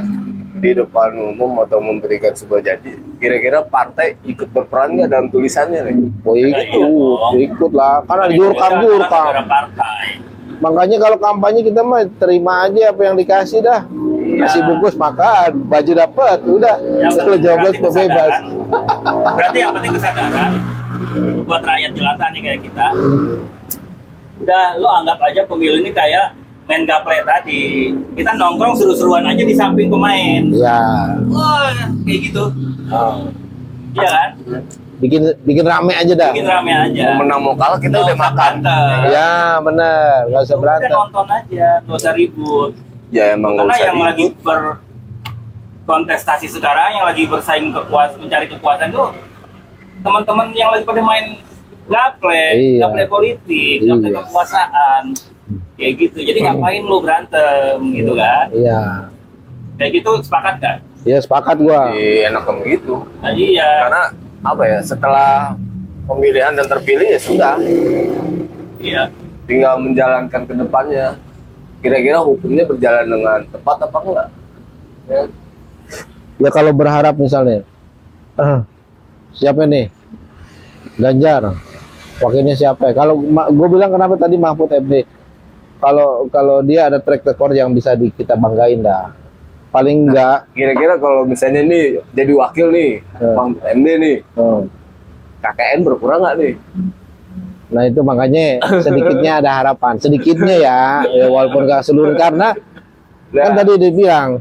[0.57, 5.97] di depan umum atau memberikan sebuah janji, kira-kira partai ikut berperan nggak dalam tulisannya nih?
[6.23, 7.31] Oh Iya ikut, dong.
[7.43, 8.07] ikut lah.
[8.07, 9.35] Karena jurkam jurkam.
[10.57, 13.83] Makanya kalau kampanye kita mah terima aja apa yang dikasih dah.
[14.37, 16.77] Kasih bungkus makan, baju dapat, udah.
[17.19, 18.35] Kalau jawab berarti bebas.
[19.35, 20.77] Berarti yang penting kesadaran
[21.43, 22.87] buat rakyat jelata nih kayak kita.
[24.37, 27.91] Udah lo anggap aja pemilu ini kayak main gaple tadi.
[28.13, 30.43] Kita nongkrong seru-seruan aja di samping pemain.
[30.51, 30.81] Ya,
[31.27, 31.73] Wah,
[32.03, 32.45] kayak gitu.
[33.93, 34.29] Iya kan?
[34.97, 36.33] bikin bikin rame aja dah.
[36.33, 37.05] Bikin rame aja.
[37.11, 38.53] Mau menang mau kalah kita Nggak udah makan.
[38.61, 38.97] berantem.
[39.07, 40.89] Ya bener, nggak usah berantem.
[40.91, 42.73] nonton aja, nggak usah ribut.
[43.09, 44.09] Ya emang nggak Karena usah yang ribut.
[44.09, 44.25] lagi
[45.87, 49.05] berkontestasi sekarang, yang lagi bersaing kekuasaan, mencari kekuasaan itu
[50.01, 51.27] teman-teman yang lagi pada main
[51.87, 52.81] gaple, Iya.
[52.87, 54.19] gaple politik, gaple Iya.
[54.23, 55.03] kekuasaan,
[55.79, 56.19] kayak gitu.
[56.21, 58.47] Jadi ngapain lu berantem gitu kan?
[58.51, 58.81] Iya.
[59.77, 60.79] Kayak gitu sepakat kan?
[61.07, 61.95] Ya sepakat gua.
[61.95, 63.07] Iya, enak begitu.
[63.23, 63.71] Nah, iya.
[63.87, 64.03] Karena
[64.43, 64.79] apa ya?
[64.83, 65.55] Setelah
[66.07, 67.55] pemilihan dan terpilih ya sudah,
[68.83, 69.03] Iya.
[69.47, 71.15] tinggal menjalankan ke depannya.
[71.79, 74.29] Kira-kira hukumnya berjalan dengan tepat apa enggak?
[75.07, 75.23] Ya.
[76.37, 77.63] Ya kalau berharap misalnya,
[78.35, 78.67] ah,
[79.37, 79.93] siapa nih
[80.97, 81.53] Ganjar.
[82.17, 82.97] Wakilnya siapa?
[82.97, 83.21] Kalau
[83.53, 85.05] gue bilang kenapa tadi Mahfud MD?
[85.77, 89.13] Kalau kalau dia ada track record yang bisa di, kita banggain dah.
[89.69, 93.35] Paling enggak Kira-kira kalau misalnya nih jadi wakil nih, Hmm.
[93.37, 94.61] Bang MD nih, hmm,
[95.45, 96.55] KKN berkurang nggak nih?
[97.67, 98.45] Nah itu makanya
[98.81, 102.57] sedikitnya ada harapan, sedikitnya ya, ya walaupun gak seluruh karena
[103.35, 104.41] kan Nah, tadi dia bilang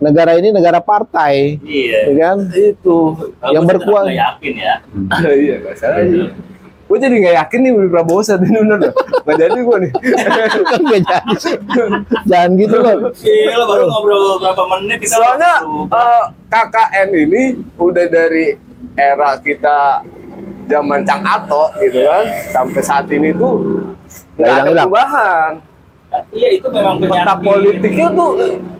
[0.00, 1.98] negara ini negara partai, Iya.
[2.08, 2.36] ya kan?
[2.50, 2.98] itu.
[3.36, 4.10] Kalau Yang berkuasa.
[4.10, 4.74] yakin ya.
[5.44, 6.00] iya, nggak salah.
[6.90, 8.90] Gue jadi nggak yakin nih beli Prabowo saat ini bener.
[9.22, 9.92] Nggak jadi gue nih.
[10.72, 11.56] kan gak jadi sih.
[12.26, 12.96] Jangan gitu loh.
[13.14, 15.54] Iya, lo baru ngobrol berapa menit kita Soalnya
[15.86, 17.42] eh, KKN ini
[17.78, 18.46] udah dari
[18.98, 20.02] era kita
[20.66, 23.86] zaman Cang Ato gitu kan sampai saat ini tuh
[24.34, 25.52] nggak ada perubahan.
[26.34, 28.30] Iya, itu memang Peta politiknya tuh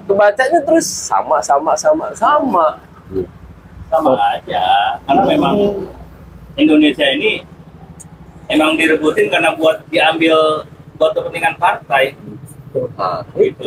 [0.07, 2.67] kebacanya terus sama sama sama sama.
[3.91, 5.55] sama aja karena memang
[6.55, 7.43] Indonesia ini
[8.47, 10.63] emang direbutin karena buat diambil
[10.95, 12.15] buat kepentingan partai
[12.71, 13.67] Nah, jadi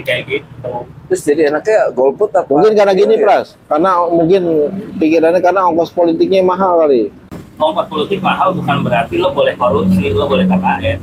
[0.00, 0.72] kayak gitu
[1.12, 2.48] terus jadi enaknya golput apa?
[2.48, 3.24] Mungkin karena gini, Iya.
[3.28, 3.60] Pras.
[3.68, 4.42] Karena mungkin
[4.96, 7.12] pikirannya karena ongkos politiknya mahal kali.
[7.60, 10.98] ongkos politik mahal bukan berarti lo boleh korupsi lo boleh KKN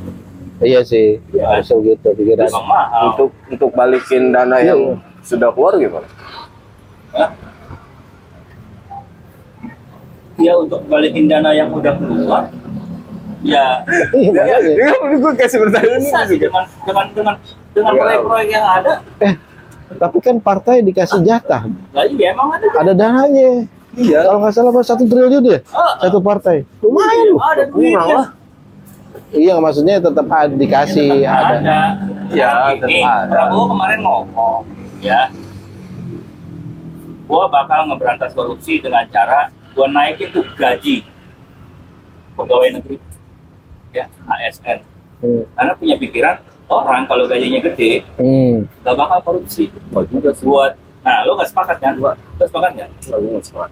[0.60, 1.64] Iya sih, Iya.
[1.64, 2.52] harus gitu pikiran.
[2.62, 4.76] mahal Untuk untuk balikin dana Iya.
[4.76, 6.08] yang sudah keluar gimana?
[7.10, 7.32] Hah?
[10.40, 12.48] ya untuk balikin dana yang udah keluar
[13.42, 14.72] ya Iya, Ya, makanya.
[14.74, 17.36] ya, gue kasih pertanyaan bisa ini sih dengan dengan dengan
[17.70, 18.00] dengan Iya.
[18.02, 19.34] proyek-proyek yang ada Eh,
[19.96, 23.66] tapi kan partai dikasih jatah, lah iya emang ada ada dananya.
[23.92, 24.20] Iya.
[24.22, 26.62] Kalau nggak salah satu triliun ya, Ah, satu partai.
[26.80, 27.40] Lumayan loh.
[27.42, 28.28] ada Kurang lah.
[29.30, 31.58] Iya, maksudnya tetap ada dikasih Tetap ada.
[31.58, 31.80] ada.
[32.30, 33.30] Ya, Nah, ini tetap ada.
[33.30, 34.62] Prabowo kemarin ngomong,
[35.00, 35.22] ya,
[37.26, 41.06] gua bakal ngeberantas korupsi dengan cara gua naikin tuh gaji
[42.34, 42.98] pegawai negeri,
[43.92, 44.82] ya, ASN.
[45.20, 45.44] Hmm.
[45.52, 48.66] Karena punya pikiran orang kalau gajinya gede Hmm.
[48.82, 49.70] gak bakal korupsi.
[49.92, 50.42] Oh juga sih.
[50.44, 51.94] Buat, nah lo gak sepakat kan?
[52.00, 52.90] Lo sepakat nggak?
[53.06, 53.72] Gue nggak sepakat.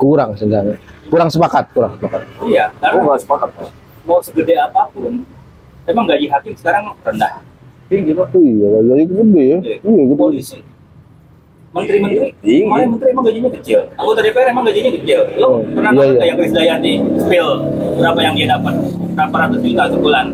[0.00, 0.80] Kurang sedang.
[1.06, 2.24] Kurang sepakat, kurang sepakat.
[2.42, 3.50] Iya, karena nggak sepakat.
[4.00, 5.22] mau segede apa pun,
[5.84, 7.44] emang gaji hakim sekarang rendah.
[7.86, 8.32] Tinggi pak.
[8.32, 9.58] Iya, jadi gede ya.
[9.60, 10.14] Iya, gede.
[10.16, 10.58] polisi
[11.70, 16.02] menteri-menteri kemarin menteri emang gajinya kecil anggota DPR emang gajinya kecil lo Oh, pernah iya,
[16.02, 16.22] iya.
[16.26, 17.48] yang Chris Dayanti spill
[17.94, 18.74] berapa yang dia dapat
[19.14, 20.26] berapa ratus juta sebulan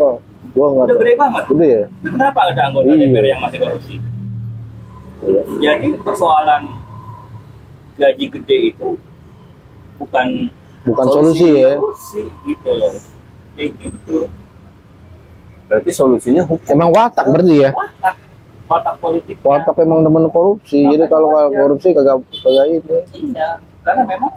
[0.00, 0.16] Oh,
[0.56, 1.84] gua nggak udah gede banget Gede ya?
[2.00, 2.96] kenapa ada anggota Iya.
[3.04, 3.94] DPR yang masih korupsi
[5.20, 5.40] Iya.
[5.60, 6.62] jadi persoalan
[7.94, 8.96] gaji gede itu
[9.96, 10.48] bukan
[10.82, 11.78] Bukan solusi ya.
[11.78, 12.92] solusi gitu loh
[13.54, 14.26] kayak gitu
[15.62, 16.68] Berarti solusinya hukum.
[16.68, 17.70] Emang watak berarti ya.
[17.72, 18.16] watak
[18.66, 20.84] watak politik Watak emang demen korupsi.
[20.84, 22.96] Jadi kalau korupsi kagak kagak itu.
[23.32, 24.32] Iya, karena memang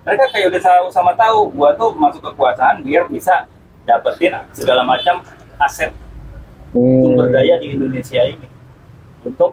[0.00, 3.44] mereka kayak udah sama, sama tahu gua tuh masuk kekuasaan biar bisa
[3.84, 5.20] dapetin segala macam
[5.58, 5.92] aset
[6.72, 7.34] sumber Hmm.
[7.34, 8.46] daya di Indonesia ini
[9.20, 9.52] untuk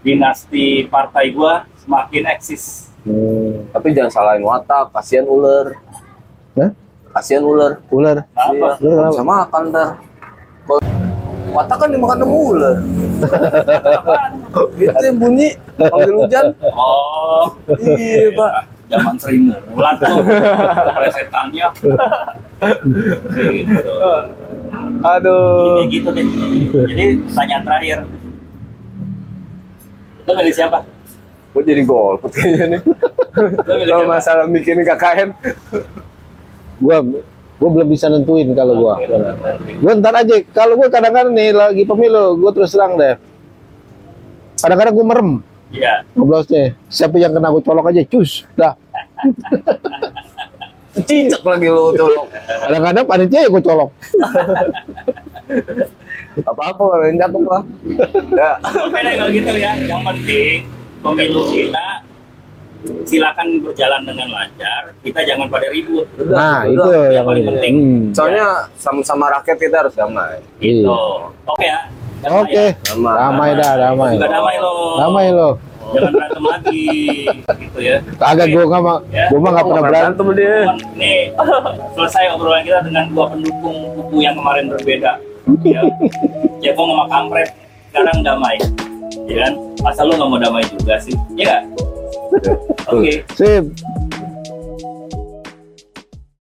[0.00, 2.88] dinasti partai gua semakin eksis.
[3.02, 3.66] Hmm.
[3.74, 5.74] Tapi jangan salahin watak, kasihan ular.
[6.54, 6.70] Hah?
[7.12, 7.82] Kasihan ular.
[7.90, 8.22] Ular.
[8.54, 9.64] Iya, Ular bisa makan.
[9.72, 10.78] Kalau
[11.52, 12.76] watak kan dimakan sama ular.
[14.72, 16.46] Gitu yang bunyi panggil hujan.
[16.68, 18.52] Oh, Iya pak.
[18.92, 19.40] zaman Sri
[19.72, 20.20] Mulat tuh
[20.92, 21.66] presetannya.
[23.48, 23.92] gitu.
[25.02, 25.80] Aduh.
[25.80, 26.26] Jadi gitu deh.
[26.92, 27.98] Jadi pertanyaan terakhir.
[30.22, 30.78] Lo milih siapa?
[31.52, 32.80] Gue jadi golput kayaknya nih.
[33.68, 35.28] Lo Kalau masalah bikin KKN.
[36.80, 36.98] Gua
[37.60, 38.94] gua belum bisa nentuin kalau gua.
[39.78, 40.34] Gua ntar aja.
[40.50, 43.14] Kalau gua kadang-kadang nih lagi pemilu, gua terus terang deh.
[44.58, 45.30] Kadang-kadang gua merem
[45.72, 46.04] Iya.
[46.12, 46.76] ngobrolnya.
[46.92, 48.44] Siapa yang kena gua colok aja, cus.
[48.56, 48.76] Dah.
[50.92, 52.28] Cicak lagi lu tuh.
[52.68, 53.90] Kadang-kadang panitia ya gua colok.
[56.44, 57.62] Apa-apa kalau yang jatuh lah.
[58.32, 58.50] Ya.
[58.88, 59.72] Oke deh kalau gitu ya.
[59.76, 60.58] Yang penting
[61.02, 61.86] pemilu kita
[63.04, 64.90] silakan berjalan dengan lancar.
[65.02, 66.06] Kita jangan pada ribut.
[66.18, 66.66] Nah, udah.
[66.66, 67.74] itu Yang yang paling penting.
[67.76, 68.02] Hmm.
[68.10, 70.42] Soalnya sama-sama rakyat kita harus damai.
[70.58, 70.82] Gitu.
[70.82, 70.98] Iya.
[71.46, 71.80] Oke ya.
[72.22, 72.66] Damai Oke, ya.
[72.86, 73.14] Damai.
[73.18, 74.12] damai dah, damai.
[74.14, 74.72] Juga damai lo.
[74.98, 75.50] Damai lo.
[75.92, 76.86] Jangan berantem lagi.
[77.60, 77.96] gitu ya.
[78.16, 79.26] Kagak gua nggak ma- Ya.
[79.28, 80.26] gua mah nggak pernah berantem.
[80.32, 80.56] dia.
[80.94, 81.20] Nih,
[81.92, 85.12] selesai obrolan kita dengan dua pendukung kubu yang kemarin berbeda.
[85.66, 85.82] Ya,
[86.62, 87.50] Cebong sama Kampret
[87.90, 88.56] sekarang damai.
[89.32, 89.52] Ya kan?
[89.80, 91.16] Masa lu nggak mau damai juga sih?
[91.40, 91.62] Iya nggak?
[92.92, 93.24] Oke.
[93.32, 93.64] Sip.